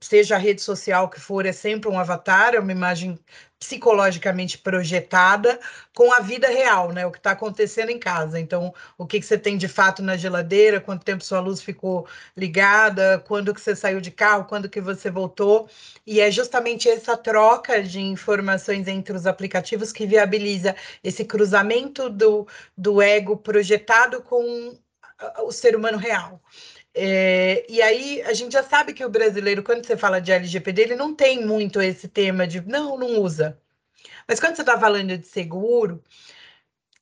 seja 0.00 0.36
a 0.36 0.38
rede 0.38 0.62
social 0.62 1.08
que 1.08 1.20
for, 1.20 1.46
é 1.46 1.52
sempre 1.52 1.90
um 1.90 1.98
avatar, 1.98 2.54
é 2.54 2.58
uma 2.58 2.72
imagem 2.72 3.18
psicologicamente 3.58 4.58
projetada 4.58 5.58
com 5.94 6.12
a 6.12 6.20
vida 6.20 6.46
real, 6.48 6.92
né? 6.92 7.06
O 7.06 7.10
que 7.10 7.18
está 7.18 7.30
acontecendo 7.30 7.90
em 7.90 7.98
casa. 7.98 8.38
Então, 8.38 8.72
o 8.98 9.06
que, 9.06 9.18
que 9.18 9.26
você 9.26 9.38
tem 9.38 9.56
de 9.56 9.66
fato 9.66 10.02
na 10.02 10.16
geladeira, 10.16 10.80
quanto 10.80 11.04
tempo 11.04 11.24
sua 11.24 11.40
luz 11.40 11.62
ficou 11.62 12.06
ligada, 12.36 13.18
quando 13.26 13.54
que 13.54 13.60
você 13.60 13.74
saiu 13.74 14.00
de 14.00 14.10
carro, 14.10 14.44
quando 14.44 14.68
que 14.68 14.80
você 14.80 15.10
voltou. 15.10 15.68
E 16.06 16.20
é 16.20 16.30
justamente 16.30 16.88
essa 16.88 17.16
troca 17.16 17.82
de 17.82 18.00
informações 18.00 18.86
entre 18.88 19.16
os 19.16 19.26
aplicativos 19.26 19.90
que 19.90 20.06
viabiliza 20.06 20.76
esse 21.02 21.24
cruzamento 21.24 22.10
do, 22.10 22.46
do 22.76 23.00
ego 23.00 23.36
projetado 23.36 24.22
com 24.22 24.76
o 25.44 25.52
ser 25.52 25.74
humano 25.74 25.98
real. 25.98 26.40
É, 26.98 27.66
e 27.68 27.82
aí 27.82 28.22
a 28.22 28.32
gente 28.32 28.52
já 28.52 28.62
sabe 28.62 28.94
que 28.94 29.04
o 29.04 29.10
brasileiro, 29.10 29.62
quando 29.62 29.84
você 29.84 29.98
fala 29.98 30.18
de 30.18 30.32
LGPD, 30.32 30.82
ele 30.82 30.96
não 30.96 31.14
tem 31.14 31.44
muito 31.44 31.80
esse 31.80 32.08
tema 32.08 32.46
de 32.46 32.60
não, 32.66 32.96
não 32.96 33.20
usa. 33.20 33.60
Mas 34.26 34.40
quando 34.40 34.56
você 34.56 34.62
está 34.62 34.80
falando 34.80 35.16
de 35.18 35.26
seguro, 35.26 36.02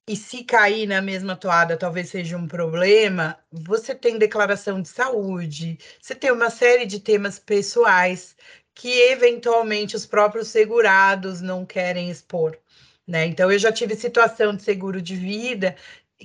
e 0.09 0.17
se 0.17 0.45
cair 0.45 0.87
na 0.87 1.01
mesma 1.01 1.37
toada 1.37 1.77
talvez 1.77 2.11
seja 2.11 2.37
um 2.37 2.47
problema, 2.47 3.39
você 3.53 3.95
tem 3.95 4.19
declaração 4.19 4.83
de 4.83 4.89
saúde, 4.89 5.79
você 6.01 6.15
tem 6.15 6.31
uma 6.33 6.51
série 6.51 6.87
de 6.87 7.01
temas 7.01 7.39
pessoais 7.39 8.37
que 8.75 8.91
eventualmente 9.11 9.97
os 9.97 10.05
próprios 10.07 10.49
segurados 10.49 11.41
não 11.41 11.65
querem 11.65 12.11
expor. 12.11 12.59
Né? 13.07 13.27
Então, 13.27 13.51
eu 13.51 13.59
já 13.59 13.73
tive 13.73 13.95
situação 13.95 14.57
de 14.57 14.63
seguro 14.63 15.01
de 15.01 15.15
vida 15.17 15.77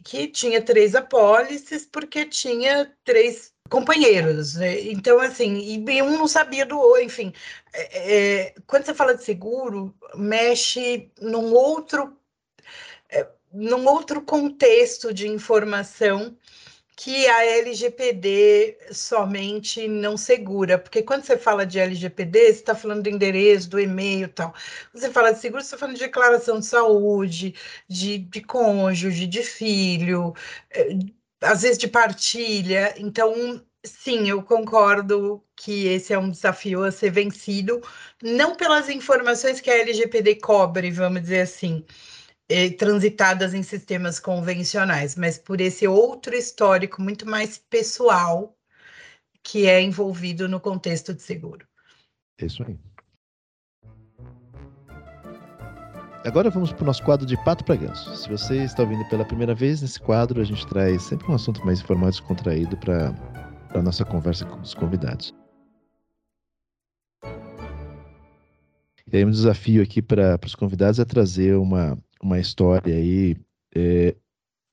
que 0.04 0.28
tinha 0.28 0.62
três 0.62 0.96
apólices 0.96 1.86
porque 1.86 2.26
tinha 2.26 2.92
três 3.04 3.54
companheiros. 3.70 4.56
Né? 4.56 4.82
Então, 4.82 5.20
assim, 5.20 5.58
e 5.58 6.02
um 6.02 6.18
não 6.18 6.28
sabia 6.28 6.66
do 6.66 6.98
enfim. 7.00 7.34
É, 7.74 8.48
é, 8.48 8.56
quando 8.68 8.86
você 8.86 8.94
fala 8.94 9.16
de 9.16 9.24
seguro, 9.24 9.94
mexe 10.16 11.10
num 11.22 11.54
outro, 11.54 12.18
é, 13.10 13.28
num 13.54 13.86
outro 13.88 14.22
contexto 14.22 15.14
de 15.14 15.28
informação 15.28 16.36
que 17.02 17.28
a 17.28 17.46
LGPD 17.46 18.78
somente 18.92 19.88
não 19.88 20.18
segura, 20.18 20.78
porque 20.78 21.02
quando 21.02 21.24
você 21.24 21.38
fala 21.38 21.66
de 21.66 21.80
LGPD, 21.80 22.40
você 22.40 22.50
está 22.50 22.76
falando 22.76 23.04
do 23.04 23.10
endereço, 23.10 23.70
do 23.70 23.80
e-mail 23.80 24.26
e 24.26 24.28
tal. 24.28 24.54
Você 24.94 25.10
fala 25.10 25.32
de 25.32 25.40
seguro, 25.40 25.62
você 25.62 25.68
está 25.68 25.78
falando 25.78 25.96
de 25.96 26.02
declaração 26.02 26.60
de 26.60 26.66
saúde, 26.66 27.56
de, 27.88 28.18
de 28.18 28.42
cônjuge, 28.42 29.28
de 29.28 29.42
filho, 29.44 30.34
é, 30.70 30.90
às 31.42 31.62
vezes 31.62 31.78
de 31.78 31.88
partilha. 31.88 32.94
Então, 32.98 33.64
sim, 33.86 34.30
eu 34.30 34.44
concordo 34.44 35.44
que 35.56 35.88
esse 35.88 36.14
é 36.14 36.20
um 36.20 36.30
desafio 36.30 36.84
a 36.84 36.92
ser 36.92 37.12
vencido, 37.12 37.82
não 38.22 38.56
pelas 38.56 38.90
informações 38.90 39.62
que 39.62 39.70
a 39.70 39.78
LGPD 39.78 40.36
cobre, 40.36 40.92
vamos 40.92 41.22
dizer 41.22 41.42
assim, 41.42 41.86
eh, 42.50 42.72
transitadas 42.72 43.54
em 43.54 43.64
sistemas 43.64 44.20
convencionais, 44.20 45.16
mas 45.16 45.38
por 45.38 45.62
esse 45.62 45.88
outro 45.88 46.36
histórico 46.36 47.02
muito 47.02 47.28
mais 47.28 47.58
pessoal 47.58 48.56
que 49.44 49.68
é 49.68 49.82
envolvido 49.82 50.48
no 50.48 50.60
contexto 50.60 51.14
de 51.14 51.22
seguro. 51.22 51.68
É 52.40 52.46
isso 52.46 52.64
aí. 52.64 52.78
Agora 56.30 56.52
vamos 56.52 56.72
para 56.72 56.84
o 56.84 56.86
nosso 56.86 57.02
quadro 57.02 57.26
de 57.26 57.36
Pato 57.44 57.64
para 57.64 57.76
Ganso. 57.76 58.16
Se 58.16 58.30
você 58.30 58.58
está 58.58 58.84
ouvindo 58.84 59.04
pela 59.10 59.26
primeira 59.26 59.56
vez, 59.56 59.82
nesse 59.82 60.00
quadro 60.00 60.40
a 60.40 60.44
gente 60.44 60.64
traz 60.68 61.02
sempre 61.02 61.28
um 61.28 61.34
assunto 61.34 61.66
mais 61.66 61.80
informal 61.80 62.10
e 62.10 62.12
descontraído 62.12 62.78
para 62.78 63.16
a 63.74 63.82
nossa 63.82 64.06
conversa 64.06 64.46
com 64.46 64.62
os 64.62 64.76
convidados. 64.76 65.34
E 69.12 69.18
aí 69.18 69.26
um 69.26 69.32
desafio 69.32 69.82
aqui 69.82 70.04
para 70.04 70.40
os 70.46 70.54
convidados 70.54 71.00
é 71.00 71.04
trazer 71.04 71.56
uma, 71.56 71.98
uma 72.22 72.40
história 72.40 72.94
aí, 72.94 73.36
é, 73.76 74.16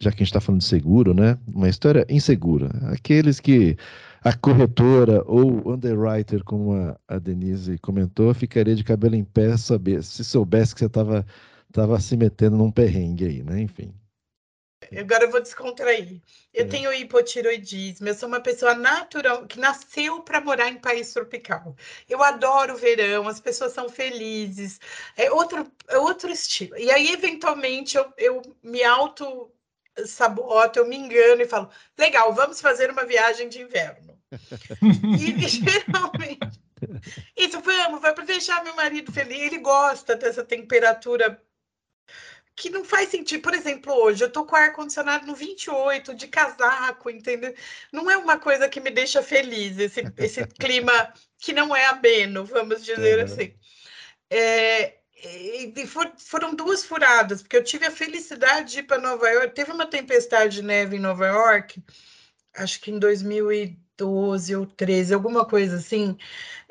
já 0.01 0.11
que 0.11 0.17
a 0.17 0.19
gente 0.19 0.29
está 0.29 0.41
falando 0.41 0.61
de 0.61 0.67
seguro, 0.67 1.15
né? 1.15 1.39
Uma 1.47 1.69
história 1.69 2.07
insegura. 2.09 2.69
Aqueles 2.93 3.41
que 3.41 3.77
a 4.23 4.37
corretora 4.37 5.23
ou 5.27 5.73
underwriter, 5.73 6.43
como 6.45 6.75
a, 6.75 6.99
a 7.09 7.19
Denise 7.19 7.79
comentou, 7.79 8.35
ficaria 8.35 8.75
de 8.75 8.85
cabelo 8.85 9.15
em 9.15 9.25
pé 9.25 9.57
saber, 9.57 10.03
se 10.03 10.25
soubesse 10.25 10.75
que 10.75 10.81
você 10.81 10.87
estava 10.87 11.25
tava 11.73 12.01
se 12.01 12.17
metendo 12.17 12.57
num 12.57 12.71
perrengue 12.71 13.27
aí, 13.27 13.43
né? 13.43 13.61
Enfim. 13.61 13.95
Agora 14.97 15.25
eu 15.25 15.31
vou 15.31 15.43
descontrair. 15.43 16.23
Eu 16.53 16.65
é. 16.65 16.69
tenho 16.69 16.93
hipotiroidismo, 16.93 18.07
eu 18.09 18.15
sou 18.15 18.29
uma 18.29 18.41
pessoa 18.41 18.75
natural 18.75 19.47
que 19.47 19.59
nasceu 19.59 20.21
para 20.21 20.41
morar 20.41 20.69
em 20.69 20.79
país 20.79 21.13
tropical. 21.13 21.75
Eu 22.09 22.23
adoro 22.23 22.75
o 22.75 22.77
verão, 22.77 23.27
as 23.27 23.41
pessoas 23.41 23.73
são 23.73 23.89
felizes. 23.89 24.79
É 25.17 25.31
outro, 25.31 25.71
é 25.89 25.99
outro 25.99 26.31
estilo. 26.31 26.77
E 26.79 26.91
aí, 26.91 27.09
eventualmente, 27.11 27.97
eu, 27.97 28.13
eu 28.17 28.43
me 28.63 28.83
auto 28.85 29.51
saboto, 30.05 30.79
eu 30.79 30.87
me 30.87 30.97
engano 30.97 31.43
e 31.43 31.47
falo: 31.47 31.71
legal, 31.99 32.35
vamos 32.35 32.61
fazer 32.61 32.91
uma 32.91 33.05
viagem 33.05 33.49
de 33.49 33.63
inverno. 33.63 34.19
e 35.19 35.41
geralmente. 35.49 36.61
Isso, 37.37 37.61
vamos, 37.61 38.03
vai 38.03 38.13
para 38.13 38.25
deixar 38.25 38.63
meu 38.63 38.75
marido 38.75 39.11
feliz. 39.11 39.41
Ele 39.41 39.59
gosta 39.59 40.15
dessa 40.15 40.45
temperatura 40.45 41.41
que 42.57 42.71
não 42.71 42.85
faz 42.85 43.11
sentido. 43.11 43.43
Por 43.43 43.55
exemplo, 43.55 43.93
hoje 43.93 44.25
eu 44.25 44.33
tô 44.33 44.45
com 44.45 44.57
ar-condicionado 44.57 45.27
no 45.27 45.35
28, 45.35 46.15
de 46.15 46.27
casaco, 46.27 47.11
entendeu? 47.11 47.55
Não 47.93 48.11
é 48.11 48.17
uma 48.17 48.39
coisa 48.39 48.69
que 48.69 48.81
me 48.81 48.91
deixa 48.91 49.23
feliz, 49.23 49.79
esse, 49.79 50.03
esse 50.17 50.47
clima 50.47 51.13
que 51.39 51.53
não 51.53 51.77
é 51.77 51.85
ameno, 51.87 52.45
vamos 52.45 52.83
dizer 52.83 53.19
uhum. 53.19 53.25
assim. 53.25 53.55
É, 54.31 54.99
e 55.23 55.87
for, 55.87 56.13
foram 56.19 56.55
duas 56.55 56.85
furadas, 56.85 57.43
porque 57.43 57.57
eu 57.57 57.65
tive 57.65 57.87
a 57.87 57.91
felicidade 57.91 58.73
de 58.73 58.79
ir 58.81 58.83
para 58.83 59.01
Nova 59.01 59.29
York. 59.29 59.55
Teve 59.55 59.73
uma 59.73 59.87
tempestade 59.87 60.57
de 60.57 60.63
neve 60.63 60.97
em 60.97 61.01
Nova 61.01 61.27
York, 61.27 61.83
acho 62.55 62.81
que 62.81 62.91
em 62.91 62.99
2012 62.99 64.57
ou 64.57 64.67
13, 64.67 65.15
alguma 65.15 65.47
coisa 65.47 65.77
assim, 65.77 66.19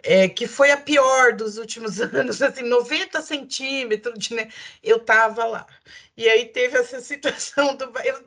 é, 0.03 0.29
que 0.29 0.47
foi 0.47 0.71
a 0.71 0.77
pior 0.77 1.34
dos 1.34 1.58
últimos 1.58 1.99
anos, 2.01 2.41
assim, 2.41 2.62
90 2.63 3.21
centímetros 3.21 4.17
de 4.19 4.36
neve. 4.36 4.53
Eu 4.84 4.97
estava 4.97 5.45
lá. 5.45 5.65
E 6.15 6.29
aí 6.29 6.45
teve 6.45 6.77
essa 6.77 7.01
situação 7.01 7.75
do. 7.75 7.86
Eu, 8.03 8.23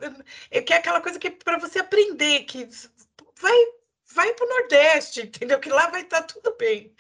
eu, 0.50 0.64
que 0.64 0.72
é 0.72 0.76
aquela 0.76 1.00
coisa 1.00 1.18
que 1.18 1.31
para 1.31 1.59
você 1.59 1.78
aprender, 1.78 2.40
que 2.44 2.68
vai, 3.40 3.57
vai 4.14 4.35
para 4.35 4.46
o 4.46 4.48
Nordeste, 4.48 5.22
entendeu? 5.22 5.61
Que 5.61 5.68
lá 5.70 5.88
vai 5.90 6.02
estar 6.02 6.22
tá 6.22 6.35
tudo 6.35 6.57
bem. 6.59 6.92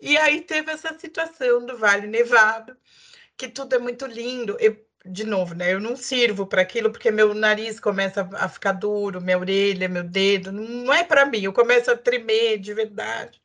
E 0.00 0.16
aí 0.18 0.40
teve 0.42 0.70
essa 0.70 0.96
situação 0.98 1.64
do 1.64 1.76
Vale 1.76 2.06
Nevado, 2.06 2.76
que 3.36 3.48
tudo 3.48 3.74
é 3.74 3.78
muito 3.78 4.06
lindo. 4.06 4.56
Eu, 4.60 4.76
de 5.04 5.24
novo, 5.24 5.54
né? 5.54 5.72
Eu 5.72 5.80
não 5.80 5.96
sirvo 5.96 6.46
para 6.46 6.62
aquilo 6.62 6.90
porque 6.90 7.10
meu 7.10 7.34
nariz 7.34 7.80
começa 7.80 8.28
a 8.34 8.48
ficar 8.48 8.72
duro, 8.72 9.20
minha 9.20 9.38
orelha, 9.38 9.88
meu 9.88 10.04
dedo, 10.04 10.52
não 10.52 10.92
é 10.92 11.04
para 11.04 11.26
mim. 11.26 11.42
Eu 11.42 11.52
começo 11.52 11.90
a 11.90 11.96
tremer 11.96 12.58
de 12.58 12.74
verdade. 12.74 13.40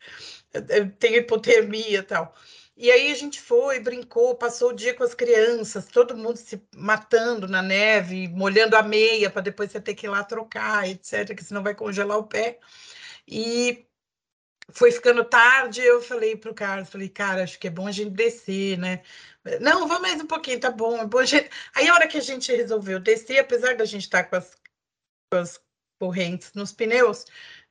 Eu 0.70 0.92
tenho 0.92 1.18
hipotermia 1.18 2.00
e 2.00 2.04
tal. 2.04 2.34
E 2.76 2.90
aí 2.92 3.12
a 3.12 3.16
gente 3.16 3.40
foi, 3.40 3.80
brincou, 3.80 4.36
passou 4.36 4.72
o 4.72 4.74
dia 4.74 4.94
com 4.94 5.04
as 5.04 5.14
crianças, 5.14 5.86
todo 5.86 6.18
mundo 6.18 6.38
se 6.38 6.62
matando 6.76 7.48
na 7.48 7.62
neve, 7.62 8.28
molhando 8.30 8.76
a 8.76 8.82
meia 8.82 9.30
para 9.30 9.42
depois 9.42 9.72
você 9.72 9.80
ter 9.80 9.94
que 9.94 10.08
ir 10.08 10.10
lá 10.10 10.24
trocar, 10.24 10.90
etc, 10.90 11.36
que 11.36 11.44
senão 11.44 11.62
vai 11.62 11.76
congelar 11.76 12.18
o 12.18 12.26
pé. 12.28 12.60
E 13.28 13.86
foi 14.74 14.92
ficando 14.92 15.24
tarde, 15.24 15.82
eu 15.82 16.02
falei 16.02 16.36
para 16.36 16.52
o 16.52 16.54
Carlos, 16.54 16.90
falei, 16.90 17.10
cara, 17.10 17.44
acho 17.44 17.60
que 17.60 17.68
é 17.68 17.72
bom 17.72 17.88
a 17.88 17.92
gente 17.92 18.12
descer, 18.12 18.78
né? 18.78 19.02
Não, 19.60 19.88
vamos 19.88 20.02
mais 20.02 20.22
um 20.22 20.28
pouquinho, 20.28 20.60
tá 20.60 20.70
bom, 20.72 20.98
é 20.98 21.06
bom 21.06 21.20
a 21.20 21.26
gente... 21.26 21.50
Aí 21.76 21.88
a 21.88 21.94
hora 21.94 22.08
que 22.08 22.18
a 22.18 22.22
gente 22.22 22.56
resolveu 22.56 23.00
descer, 23.00 23.40
apesar 23.40 23.76
da 23.76 23.86
gente 23.86 24.04
estar 24.04 24.24
tá 24.24 24.30
com 24.30 24.36
as, 24.36 24.56
com 25.32 25.38
as 25.40 25.62
correntes 26.00 26.54
nos 26.54 26.72
pneus, 26.72 27.26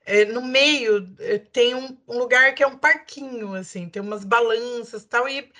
é, 0.04 0.24
no 0.24 0.42
meio 0.42 1.14
é, 1.20 1.38
tem 1.38 1.74
um, 1.74 1.96
um, 2.08 2.18
lugar 2.18 2.54
que 2.54 2.62
é 2.62 2.66
um 2.66 2.78
parquinho, 2.78 3.54
assim, 3.54 3.88
tem 3.88 4.02
umas 4.02 4.24
balanças 4.24 5.04
tal, 5.04 5.28
e, 5.28 5.52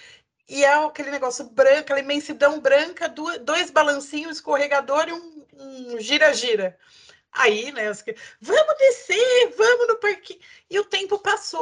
e 0.48 0.64
é 0.64 0.74
aquele 0.84 1.10
negócio 1.10 1.44
branco, 1.44 1.80
aquela 1.80 2.00
imensidão 2.00 2.60
branca, 2.60 3.08
dois 3.08 3.70
balancinhos, 3.70 4.36
escorregador 4.36 5.08
e 5.08 5.12
um 5.12 6.00
gira-gira. 6.00 6.76
Um 6.78 7.10
Aí, 7.32 7.70
né, 7.70 7.92
vamos 8.40 8.78
descer, 8.78 9.54
vamos 9.56 9.86
no 9.86 9.96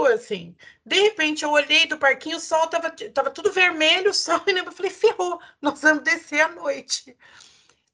assim. 0.06 0.56
De 0.84 1.00
repente, 1.00 1.44
eu 1.44 1.50
olhei 1.50 1.86
do 1.86 1.98
parquinho, 1.98 2.36
o 2.36 2.40
sol 2.40 2.66
tava, 2.68 2.90
tava 2.90 3.30
tudo 3.30 3.52
vermelho, 3.52 4.10
o 4.10 4.14
sol, 4.14 4.40
e 4.46 4.50
eu 4.50 4.72
falei, 4.72 4.90
ferrou, 4.90 5.40
nós 5.60 5.80
vamos 5.80 6.02
descer 6.04 6.40
à 6.40 6.48
noite. 6.48 7.16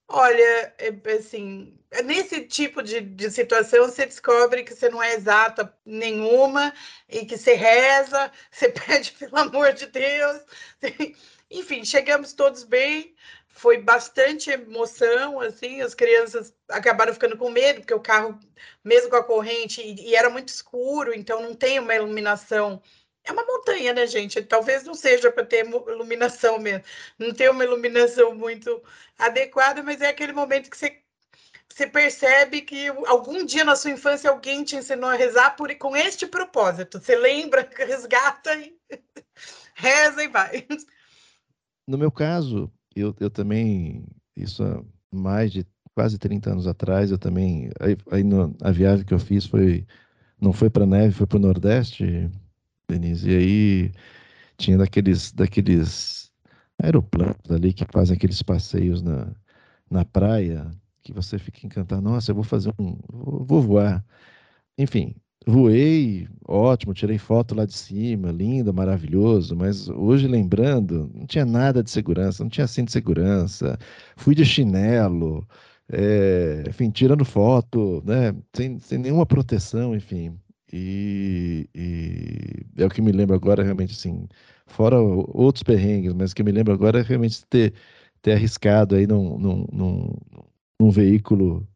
Olha, 0.08 0.74
é, 0.78 0.92
assim, 1.16 1.78
nesse 2.04 2.42
tipo 2.42 2.82
de, 2.82 3.00
de 3.00 3.30
situação, 3.30 3.86
você 3.86 4.04
descobre 4.06 4.62
que 4.62 4.74
você 4.74 4.88
não 4.88 5.02
é 5.02 5.14
exata 5.14 5.74
nenhuma 5.84 6.72
e 7.08 7.24
que 7.24 7.38
você 7.38 7.54
reza, 7.54 8.30
você 8.50 8.68
pede 8.68 9.12
pelo 9.12 9.36
amor 9.38 9.72
de 9.72 9.86
Deus. 9.86 10.42
Enfim, 11.50 11.84
chegamos 11.84 12.32
todos 12.32 12.64
bem, 12.64 13.14
foi 13.54 13.78
bastante 13.78 14.50
emoção, 14.50 15.40
assim, 15.40 15.80
as 15.80 15.94
crianças 15.94 16.52
acabaram 16.68 17.14
ficando 17.14 17.38
com 17.38 17.48
medo, 17.50 17.80
porque 17.80 17.94
o 17.94 18.00
carro, 18.00 18.38
mesmo 18.82 19.08
com 19.08 19.16
a 19.16 19.22
corrente, 19.22 19.80
e, 19.80 20.08
e 20.08 20.16
era 20.16 20.28
muito 20.28 20.48
escuro, 20.48 21.14
então 21.14 21.40
não 21.40 21.54
tem 21.54 21.78
uma 21.78 21.94
iluminação. 21.94 22.82
É 23.22 23.30
uma 23.32 23.44
montanha, 23.46 23.94
né, 23.94 24.08
gente? 24.08 24.42
Talvez 24.42 24.82
não 24.82 24.92
seja 24.92 25.30
para 25.30 25.46
ter 25.46 25.64
iluminação 25.64 26.58
mesmo. 26.58 26.84
Não 27.16 27.32
tem 27.32 27.48
uma 27.48 27.64
iluminação 27.64 28.34
muito 28.34 28.82
adequada, 29.16 29.84
mas 29.84 30.00
é 30.00 30.08
aquele 30.08 30.32
momento 30.32 30.68
que 30.68 30.76
você, 30.76 31.00
você 31.72 31.86
percebe 31.86 32.60
que 32.60 32.88
algum 33.06 33.46
dia 33.46 33.64
na 33.64 33.76
sua 33.76 33.92
infância 33.92 34.30
alguém 34.30 34.64
te 34.64 34.74
ensinou 34.74 35.08
a 35.10 35.14
rezar 35.14 35.54
por, 35.56 35.72
com 35.76 35.96
este 35.96 36.26
propósito. 36.26 36.98
Você 36.98 37.14
lembra, 37.14 37.70
resgata 37.78 38.52
e 38.56 38.76
reza 39.76 40.24
e 40.24 40.28
vai. 40.28 40.66
No 41.86 41.96
meu 41.96 42.10
caso, 42.10 42.70
eu, 42.96 43.14
eu 43.20 43.30
também, 43.30 44.04
isso 44.36 44.62
há 44.64 44.84
mais 45.12 45.52
de 45.52 45.66
quase 45.94 46.18
30 46.18 46.50
anos 46.52 46.66
atrás, 46.66 47.10
eu 47.10 47.18
também, 47.18 47.70
aí, 47.80 47.96
aí 48.10 48.24
no, 48.24 48.56
a 48.62 48.70
viagem 48.72 49.04
que 49.06 49.14
eu 49.14 49.18
fiz 49.18 49.46
foi, 49.46 49.86
não 50.40 50.52
foi 50.52 50.70
para 50.70 50.86
neve, 50.86 51.14
foi 51.14 51.26
para 51.26 51.38
o 51.38 51.40
Nordeste, 51.40 52.30
Denise, 52.88 53.30
e 53.30 53.36
aí 53.36 53.92
tinha 54.58 54.78
daqueles, 54.78 55.32
daqueles 55.32 56.32
aeroplanos 56.82 57.50
ali 57.50 57.72
que 57.72 57.84
fazem 57.92 58.16
aqueles 58.16 58.42
passeios 58.42 59.02
na, 59.02 59.34
na 59.90 60.04
praia, 60.04 60.70
que 61.02 61.12
você 61.12 61.38
fica 61.38 61.66
encantado, 61.66 62.02
nossa, 62.02 62.30
eu 62.32 62.34
vou 62.34 62.44
fazer 62.44 62.72
um, 62.78 62.96
vou 63.44 63.62
voar. 63.62 64.04
Enfim, 64.78 65.14
Voei, 65.46 66.26
ótimo, 66.46 66.94
tirei 66.94 67.18
foto 67.18 67.54
lá 67.54 67.66
de 67.66 67.74
cima, 67.74 68.30
lindo, 68.32 68.72
maravilhoso, 68.72 69.54
mas 69.54 69.88
hoje 69.90 70.26
lembrando, 70.26 71.10
não 71.14 71.26
tinha 71.26 71.44
nada 71.44 71.82
de 71.82 71.90
segurança, 71.90 72.42
não 72.42 72.48
tinha 72.48 72.66
cinto 72.66 72.86
de 72.86 72.92
segurança, 72.92 73.78
fui 74.16 74.34
de 74.34 74.42
chinelo, 74.44 75.46
é, 75.88 76.64
enfim, 76.66 76.90
tirando 76.90 77.26
foto, 77.26 78.02
né, 78.06 78.34
sem, 78.54 78.78
sem 78.78 78.98
nenhuma 78.98 79.26
proteção, 79.26 79.94
enfim. 79.94 80.38
E, 80.72 81.68
e, 81.74 82.66
é 82.82 82.86
o 82.86 82.90
que 82.90 83.02
me 83.02 83.12
lembro 83.12 83.36
agora, 83.36 83.62
realmente, 83.62 83.92
assim, 83.92 84.26
fora 84.66 84.98
outros 85.00 85.62
perrengues, 85.62 86.14
mas 86.14 86.32
o 86.32 86.34
que 86.34 86.42
me 86.42 86.52
lembro 86.52 86.72
agora 86.72 87.00
é 87.00 87.02
realmente 87.02 87.44
ter, 87.46 87.74
ter 88.22 88.32
arriscado 88.32 88.94
aí 88.96 89.06
num, 89.06 89.38
num, 89.38 89.66
num, 89.72 90.12
num 90.80 90.90
veículo 90.90 91.66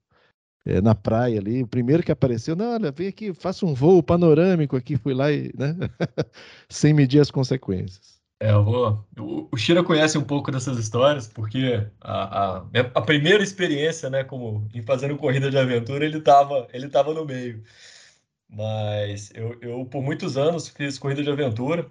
é, 0.68 0.82
na 0.82 0.94
praia 0.94 1.40
ali, 1.40 1.62
o 1.62 1.66
primeiro 1.66 2.02
que 2.02 2.12
apareceu, 2.12 2.54
não, 2.54 2.74
olha, 2.74 2.92
vem 2.92 3.08
aqui, 3.08 3.32
faça 3.32 3.64
um 3.64 3.72
voo 3.72 4.02
panorâmico 4.02 4.76
aqui, 4.76 4.96
fui 4.96 5.14
lá 5.14 5.32
e, 5.32 5.50
né, 5.56 5.74
sem 6.68 6.92
medir 6.92 7.20
as 7.20 7.30
consequências. 7.30 8.18
É, 8.40 8.52
eu 8.52 8.62
vou. 8.62 9.04
O 9.50 9.56
Shira 9.56 9.82
conhece 9.82 10.16
um 10.18 10.22
pouco 10.22 10.52
dessas 10.52 10.78
histórias, 10.78 11.26
porque 11.26 11.88
a, 12.00 12.58
a, 12.58 12.66
a 12.94 13.02
primeira 13.02 13.42
experiência, 13.42 14.10
né, 14.10 14.22
como 14.22 14.68
em 14.74 14.82
fazendo 14.82 15.16
corrida 15.16 15.50
de 15.50 15.58
aventura, 15.58 16.04
ele 16.04 16.18
estava 16.18 16.68
ele 16.72 16.88
tava 16.88 17.14
no 17.14 17.24
meio. 17.24 17.62
Mas 18.48 19.32
eu, 19.34 19.58
eu, 19.60 19.86
por 19.86 20.02
muitos 20.02 20.36
anos, 20.36 20.68
fiz 20.68 20.98
corrida 20.98 21.22
de 21.22 21.30
aventura, 21.30 21.88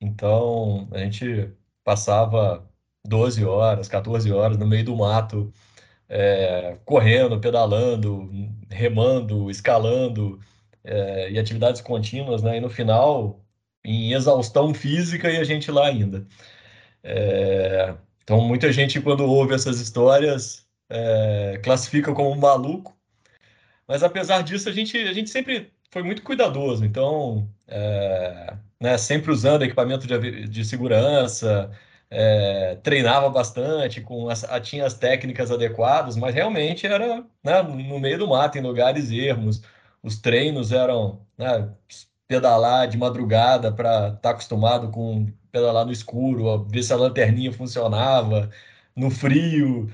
então 0.00 0.88
a 0.92 0.98
gente 0.98 1.50
passava 1.84 2.68
12 3.06 3.44
horas, 3.44 3.88
14 3.88 4.32
horas 4.32 4.58
no 4.58 4.66
meio 4.66 4.84
do 4.84 4.96
mato, 4.96 5.52
é, 6.08 6.78
correndo, 6.84 7.40
pedalando, 7.40 8.28
remando, 8.70 9.50
escalando 9.50 10.40
é, 10.84 11.30
e 11.30 11.38
atividades 11.38 11.80
contínuas, 11.80 12.42
né? 12.42 12.58
E 12.58 12.60
no 12.60 12.70
final, 12.70 13.40
em 13.84 14.12
exaustão 14.12 14.74
física 14.74 15.30
e 15.30 15.36
a 15.38 15.44
gente 15.44 15.70
lá 15.70 15.86
ainda. 15.88 16.26
É, 17.02 17.94
então, 18.22 18.40
muita 18.40 18.72
gente, 18.72 19.00
quando 19.00 19.24
ouve 19.24 19.54
essas 19.54 19.80
histórias, 19.80 20.64
classifica 21.62 22.12
como 22.14 22.30
um 22.30 22.36
maluco, 22.38 22.96
mas 23.86 24.02
apesar 24.02 24.42
disso, 24.42 24.68
a 24.68 24.72
gente, 24.72 24.96
a 24.98 25.12
gente 25.12 25.30
sempre 25.30 25.72
foi 25.90 26.02
muito 26.02 26.22
cuidadoso. 26.22 26.84
Então, 26.84 27.48
né, 28.80 28.98
sempre 28.98 29.30
usando 29.30 29.62
equipamento 29.62 30.06
de, 30.06 30.48
de 30.48 30.64
segurança, 30.64 31.70
é, 32.14 32.76
treinava 32.76 33.28
bastante, 33.28 34.00
com 34.00 34.28
as, 34.28 34.46
tinha 34.62 34.86
as 34.86 34.94
técnicas 34.94 35.50
adequadas, 35.50 36.16
mas 36.16 36.34
realmente 36.34 36.86
era 36.86 37.24
né, 37.42 37.62
no 37.62 37.98
meio 37.98 38.18
do 38.18 38.28
mato, 38.28 38.56
em 38.56 38.62
lugares 38.62 39.10
ermos. 39.10 39.62
Os 40.02 40.18
treinos 40.20 40.70
eram 40.72 41.26
né, 41.36 41.68
pedalar 42.28 42.88
de 42.88 42.96
madrugada 42.96 43.72
para 43.72 44.08
estar 44.08 44.18
tá 44.18 44.30
acostumado 44.30 44.90
com 44.90 45.26
pedalar 45.52 45.84
no 45.86 45.92
escuro, 45.92 46.64
ver 46.68 46.82
se 46.82 46.92
a 46.92 46.96
lanterninha 46.96 47.52
funcionava, 47.52 48.50
no 48.96 49.10
frio. 49.10 49.90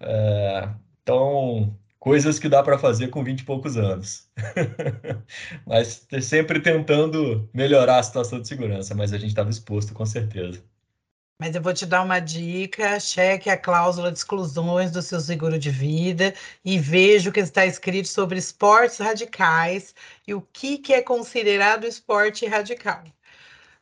É, 0.00 0.68
então, 1.02 1.76
coisas 1.98 2.38
que 2.38 2.48
dá 2.48 2.62
para 2.62 2.78
fazer 2.78 3.08
com 3.08 3.24
20 3.24 3.40
e 3.40 3.44
poucos 3.44 3.76
anos. 3.76 4.28
mas 5.66 6.06
sempre 6.22 6.60
tentando 6.60 7.48
melhorar 7.54 7.98
a 7.98 8.02
situação 8.02 8.40
de 8.40 8.48
segurança, 8.48 8.94
mas 8.94 9.12
a 9.12 9.18
gente 9.18 9.30
estava 9.30 9.50
exposto 9.50 9.94
com 9.94 10.06
certeza. 10.06 10.62
Mas 11.40 11.54
eu 11.54 11.60
vou 11.62 11.74
te 11.74 11.84
dar 11.84 12.02
uma 12.02 12.20
dica: 12.20 12.98
cheque 13.00 13.50
a 13.50 13.56
cláusula 13.56 14.12
de 14.12 14.18
exclusões 14.18 14.90
do 14.90 15.02
seu 15.02 15.20
seguro 15.20 15.58
de 15.58 15.70
vida 15.70 16.34
e 16.64 16.78
veja 16.78 17.28
o 17.30 17.32
que 17.32 17.40
está 17.40 17.66
escrito 17.66 18.08
sobre 18.08 18.38
esportes 18.38 18.98
radicais 18.98 19.94
e 20.26 20.34
o 20.34 20.40
que, 20.40 20.78
que 20.78 20.94
é 20.94 21.02
considerado 21.02 21.86
esporte 21.86 22.46
radical. 22.46 23.02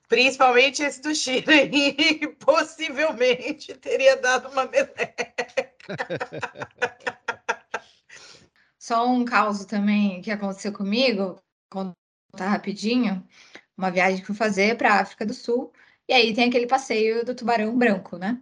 Principalmente 0.09 0.83
esse 0.83 1.01
do 1.01 1.15
Chile, 1.15 2.37
possivelmente 2.41 3.75
teria 3.75 4.17
dado 4.17 4.49
uma 4.49 4.67
meleca. 4.67 5.33
Só 8.79 9.07
um 9.09 9.25
caso 9.25 9.67
também 9.67 10.21
que 10.23 10.31
aconteceu 10.31 10.73
comigo, 10.73 11.41
contar 11.71 12.49
rapidinho, 12.49 13.27
uma 13.77 13.91
viagem 13.91 14.21
que 14.21 14.27
fui 14.27 14.35
fazer 14.35 14.77
para 14.77 14.95
a 14.95 15.01
África 15.01 15.25
do 15.25 15.35
Sul 15.35 15.73
e 16.09 16.13
aí 16.13 16.35
tem 16.35 16.49
aquele 16.49 16.67
passeio 16.67 17.25
do 17.25 17.35
tubarão 17.35 17.77
branco, 17.77 18.19
né? 18.19 18.41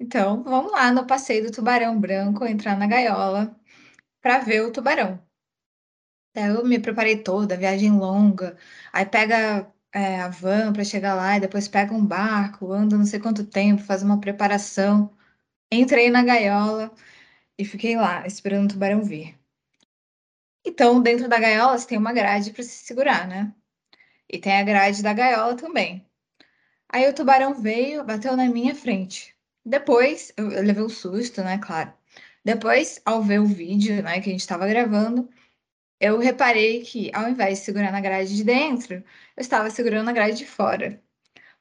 Então, 0.00 0.42
vamos 0.44 0.72
lá 0.72 0.92
no 0.92 1.06
passeio 1.06 1.44
do 1.44 1.52
tubarão 1.52 1.98
branco, 2.00 2.46
entrar 2.46 2.76
na 2.78 2.86
gaiola 2.86 3.56
para 4.22 4.38
ver 4.40 4.62
o 4.62 4.72
tubarão. 4.72 5.20
Eu 6.34 6.64
me 6.64 6.78
preparei 6.80 7.22
toda, 7.22 7.56
viagem 7.56 7.92
longa, 7.92 8.56
aí 8.92 9.06
pega 9.06 9.72
é, 9.92 10.20
a 10.20 10.28
van 10.28 10.72
para 10.72 10.84
chegar 10.84 11.14
lá 11.14 11.36
e 11.36 11.40
depois 11.40 11.68
pega 11.68 11.94
um 11.94 12.04
barco, 12.04 12.72
anda 12.72 12.96
não 12.98 13.06
sei 13.06 13.20
quanto 13.20 13.46
tempo, 13.46 13.82
faz 13.82 14.02
uma 14.02 14.20
preparação. 14.20 15.16
Entrei 15.72 16.10
na 16.10 16.24
gaiola 16.24 16.92
e 17.58 17.64
fiquei 17.64 17.96
lá 17.96 18.26
esperando 18.26 18.66
o 18.66 18.74
tubarão 18.74 19.02
vir. 19.04 19.38
Então, 20.64 21.00
dentro 21.02 21.28
da 21.28 21.38
gaiola 21.38 21.78
você 21.78 21.86
tem 21.86 21.96
uma 21.98 22.12
grade 22.12 22.52
para 22.52 22.62
se 22.62 22.84
segurar, 22.84 23.26
né? 23.28 23.54
E 24.28 24.38
tem 24.38 24.58
a 24.60 24.64
grade 24.64 25.02
da 25.02 25.12
gaiola 25.14 25.56
também. 25.56 26.06
Aí 26.94 27.08
o 27.08 27.12
tubarão 27.12 27.60
veio, 27.60 28.04
bateu 28.04 28.36
na 28.36 28.44
minha 28.46 28.72
frente. 28.72 29.34
Depois, 29.66 30.32
eu, 30.36 30.52
eu 30.52 30.62
levei 30.62 30.84
um 30.84 30.88
susto, 30.88 31.42
né? 31.42 31.58
Claro. 31.58 31.92
Depois, 32.44 33.02
ao 33.04 33.20
ver 33.20 33.40
o 33.40 33.46
vídeo, 33.46 34.00
né, 34.00 34.20
que 34.20 34.28
a 34.28 34.32
gente 34.32 34.42
estava 34.42 34.64
gravando, 34.68 35.28
eu 35.98 36.20
reparei 36.20 36.82
que, 36.82 37.10
ao 37.12 37.28
invés 37.28 37.58
de 37.58 37.64
segurar 37.64 37.90
na 37.90 38.00
grade 38.00 38.36
de 38.36 38.44
dentro, 38.44 38.94
eu 38.94 39.02
estava 39.40 39.70
segurando 39.70 40.06
na 40.06 40.12
grade 40.12 40.36
de 40.38 40.46
fora. 40.46 41.02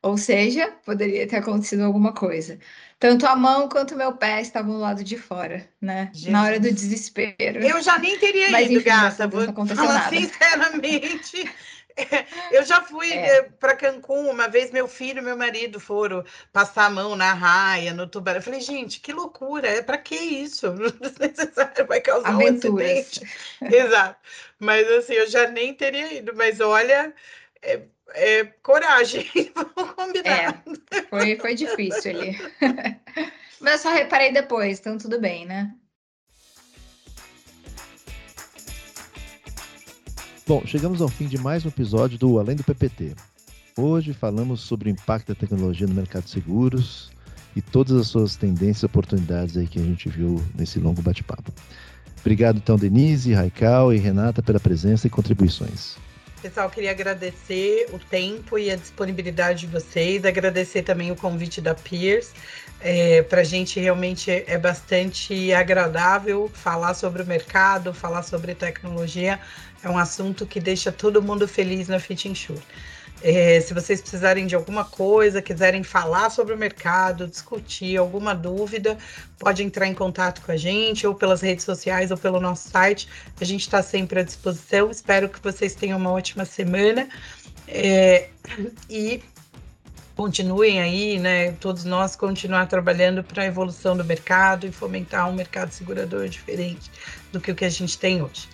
Ou 0.04 0.17
seja, 0.17 0.67
poderia 0.86 1.26
ter 1.26 1.38
acontecido 1.38 1.84
alguma 1.84 2.13
coisa. 2.13 2.60
Tanto 3.00 3.26
a 3.26 3.36
mão 3.36 3.67
quanto 3.67 3.96
o 3.96 3.98
meu 3.98 4.15
pé 4.15 4.39
estavam 4.39 4.74
do 4.74 4.80
lado 4.82 5.04
de 5.04 5.17
fora, 5.17 5.67
né? 5.82 6.12
Jesus. 6.13 6.32
Na 6.32 6.43
hora 6.43 6.60
do 6.60 6.72
desespero. 6.72 7.60
Eu 7.60 7.82
já 7.82 7.98
nem 7.98 8.19
teria 8.19 8.52
Mas, 8.52 8.67
ido, 8.67 8.82
enfim, 8.82 8.86
gata. 8.86 9.28
Vou 9.28 9.65
falar 9.65 10.10
sinceramente. 10.10 11.52
Eu 12.51 12.63
já 12.63 12.82
fui 12.82 13.12
é. 13.12 13.38
Eh, 13.38 13.41
para 13.60 13.75
Cancún 13.75 14.29
uma 14.29 14.47
vez, 14.47 14.71
meu 14.71 14.88
filho 14.88 15.19
e 15.19 15.21
meu 15.21 15.38
marido 15.38 15.79
foram 15.79 16.23
passar 16.51 16.86
a 16.86 16.89
mão 16.89 17.15
na 17.15 17.34
raia, 17.34 17.93
no 17.93 18.08
tubarão. 18.08 18.39
Eu 18.39 18.43
falei, 18.43 18.62
gente, 18.62 18.99
que 18.99 19.13
loucura, 19.13 19.67
é 19.67 19.82
para 19.82 19.97
que 19.97 20.15
isso? 20.15 20.69
Desnecessário, 20.99 21.86
vai 21.88 22.01
causar 22.01 22.29
Aventuras. 22.29 22.88
um 22.88 22.99
acidente. 22.99 23.21
Exato. 23.62 24.19
Mas 24.60 24.88
assim, 24.91 25.13
eu 25.13 25.27
já 25.27 25.47
nem 25.47 25.73
teria 25.73 26.13
ido, 26.13 26.34
mas 26.36 26.60
olha, 26.60 27.13
é, 27.62 27.82
é 28.13 28.45
coragem, 28.62 29.29
vamos 29.56 29.91
combinar. 29.93 30.63
É, 30.91 31.01
foi, 31.10 31.38
foi 31.38 31.56
difícil 31.56 32.12
ali. 32.12 32.38
mas 33.60 33.73
eu 33.73 33.79
só 33.79 33.93
reparei 33.93 34.32
depois, 34.32 34.79
então 34.79 34.97
tudo 34.97 35.19
bem, 35.19 35.45
né? 35.45 35.73
Bom, 40.46 40.62
chegamos 40.66 41.02
ao 41.02 41.08
fim 41.08 41.26
de 41.26 41.38
mais 41.38 41.64
um 41.64 41.70
episódio 41.70 42.18
do 42.18 42.38
Além 42.38 42.58
do 42.58 42.66
PPT. 42.66 43.16
Hoje 43.78 44.12
falamos 44.12 44.60
sobre 44.60 44.89
o 44.89 44.91
impacto 44.91 45.30
da 45.30 45.36
tecnologia 45.36 45.88
no 45.88 45.94
mercado 45.94 46.26
de 46.26 46.32
seguros 46.32 47.12
e 47.56 47.62
todas 47.62 47.96
as 47.96 48.08
suas 48.08 48.36
tendências 48.36 48.82
e 48.84 48.86
oportunidades 48.86 49.56
aí 49.56 49.66
que 49.66 49.80
a 49.80 49.84
gente 49.84 50.10
viu 50.10 50.44
nesse 50.54 50.80
longo 50.80 51.02
bate-papo. 51.02 51.50
Obrigado 52.20 52.58
então, 52.58 52.76
Denise, 52.76 53.34
Raikal 53.34 53.94
e 53.94 53.98
Renata 53.98 54.44
pela 54.44 54.60
presença 54.60 55.08
e 55.08 55.10
contribuições. 55.10 55.96
Pessoal, 56.44 56.70
queria 56.70 56.91
agradecer 56.91 57.88
o 57.94 57.98
tempo 57.98 58.60
e 58.60 58.70
a 58.70 58.76
disponibilidade 58.76 59.62
de 59.62 59.68
vocês, 59.68 60.26
agradecer 60.26 60.82
também 60.82 61.10
o 61.10 61.16
convite 61.16 61.62
da 61.62 61.74
Pierce. 61.74 62.34
É, 62.82 63.22
Para 63.22 63.39
a 63.39 63.44
gente 63.46 63.80
realmente 63.80 64.30
é 64.30 64.58
bastante 64.58 65.54
agradável 65.54 66.52
falar 66.54 66.96
sobre 66.96 67.22
o 67.22 67.26
mercado, 67.26 67.94
falar 67.94 68.24
sobre 68.24 68.54
tecnologia. 68.54 69.39
É 69.82 69.89
um 69.89 69.98
assunto 69.98 70.46
que 70.46 70.60
deixa 70.60 70.91
todo 70.91 71.22
mundo 71.22 71.48
feliz 71.48 71.88
na 71.88 71.98
Fit 71.98 72.28
Insure. 72.28 72.62
É, 73.24 73.61
se 73.61 73.74
vocês 73.74 74.01
precisarem 74.01 74.45
de 74.45 74.53
alguma 74.53 74.84
coisa, 74.84 75.41
quiserem 75.41 75.82
falar 75.82 76.30
sobre 76.30 76.53
o 76.53 76.57
mercado, 76.57 77.26
discutir 77.26 77.95
alguma 77.95 78.36
dúvida, 78.36 78.97
pode 79.39 79.63
entrar 79.63 79.88
em 79.88 79.93
contato 79.93 80.41
com 80.41 80.51
a 80.51 80.57
gente, 80.57 81.07
ou 81.07 81.15
pelas 81.15 81.39
redes 81.39 81.63
sociais, 81.63 82.11
ou 82.11 82.17
pelo 82.17 82.41
nosso 82.41 82.69
site. 82.69 83.07
A 83.39 83.45
gente 83.45 83.61
está 83.61 83.82
sempre 83.82 84.19
à 84.19 84.24
disposição. 84.24 84.91
Espero 84.91 85.30
que 85.30 85.41
vocês 85.41 85.74
tenham 85.74 85.97
uma 85.97 86.11
ótima 86.11 86.43
semana. 86.43 87.07
É, 87.65 88.28
e 88.89 89.24
continuem 90.17 90.82
aí, 90.82 91.17
né? 91.17 91.53
Todos 91.53 91.86
nós 91.86 92.17
continuar 92.17 92.67
trabalhando 92.67 93.24
para 93.24 93.43
a 93.43 93.45
evolução 93.45 93.95
do 93.95 94.03
mercado 94.03 94.67
e 94.67 94.71
fomentar 94.71 95.30
um 95.30 95.34
mercado 95.34 95.71
segurador 95.71 96.28
diferente 96.28 96.91
do 97.32 97.39
que 97.39 97.51
o 97.51 97.55
que 97.55 97.63
a 97.63 97.69
gente 97.69 97.97
tem 97.97 98.21
hoje. 98.21 98.53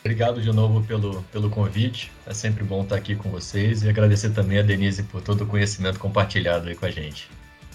Obrigado 0.00 0.40
de 0.40 0.52
novo 0.52 0.82
pelo, 0.84 1.22
pelo 1.24 1.50
convite. 1.50 2.10
É 2.26 2.32
sempre 2.32 2.64
bom 2.64 2.82
estar 2.82 2.96
aqui 2.96 3.14
com 3.14 3.30
vocês 3.30 3.82
e 3.82 3.88
agradecer 3.88 4.30
também 4.30 4.58
a 4.58 4.62
Denise 4.62 5.02
por 5.02 5.20
todo 5.20 5.42
o 5.42 5.46
conhecimento 5.46 5.98
compartilhado 5.98 6.68
aí 6.68 6.74
com 6.74 6.86
a 6.86 6.90
gente. 6.90 7.28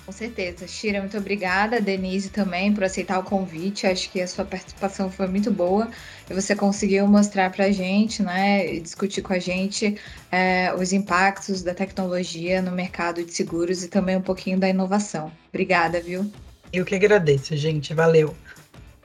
Com 0.05 0.11
certeza. 0.11 0.67
Shira, 0.67 0.99
muito 0.99 1.17
obrigada. 1.17 1.79
Denise 1.79 2.29
também 2.29 2.73
por 2.73 2.83
aceitar 2.83 3.19
o 3.19 3.23
convite. 3.23 3.87
Acho 3.87 4.09
que 4.11 4.19
a 4.21 4.27
sua 4.27 4.43
participação 4.43 5.09
foi 5.09 5.27
muito 5.27 5.49
boa 5.49 5.89
e 6.29 6.33
você 6.33 6.55
conseguiu 6.55 7.07
mostrar 7.07 7.49
para 7.51 7.65
a 7.65 7.71
gente, 7.71 8.21
né, 8.21 8.73
e 8.73 8.81
discutir 8.81 9.21
com 9.21 9.31
a 9.31 9.39
gente 9.39 9.97
é, 10.29 10.73
os 10.73 10.91
impactos 10.91 11.61
da 11.63 11.73
tecnologia 11.73 12.61
no 12.61 12.71
mercado 12.71 13.23
de 13.23 13.33
seguros 13.33 13.83
e 13.83 13.87
também 13.87 14.17
um 14.17 14.21
pouquinho 14.21 14.59
da 14.59 14.67
inovação. 14.67 15.31
Obrigada, 15.49 16.01
viu? 16.01 16.29
Eu 16.71 16.83
que 16.83 16.95
agradeço, 16.95 17.55
gente. 17.55 17.93
Valeu. 17.93 18.35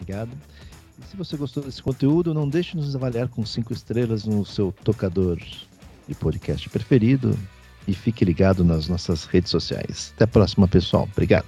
Obrigado. 0.01 0.31
Se 1.11 1.17
você 1.17 1.39
gostou 1.39 1.63
desse 1.63 1.83
conteúdo, 1.83 2.35
não 2.35 2.47
deixe 2.47 2.73
de 2.73 2.85
nos 2.85 2.95
avaliar 2.95 3.29
com 3.29 3.45
cinco 3.45 3.73
estrelas 3.73 4.27
no 4.27 4.45
seu 4.45 4.73
tocador 4.85 5.39
de 6.07 6.15
podcast 6.15 6.69
preferido 6.69 7.35
e 7.87 7.95
fique 7.95 8.27
ligado 8.27 8.63
nas 8.63 8.89
nossas 8.89 9.25
redes 9.25 9.51
sociais. 9.51 10.13
Até 10.15 10.25
a 10.25 10.29
próxima, 10.29 10.69
pessoal. 10.69 11.09
Obrigado. 11.11 11.47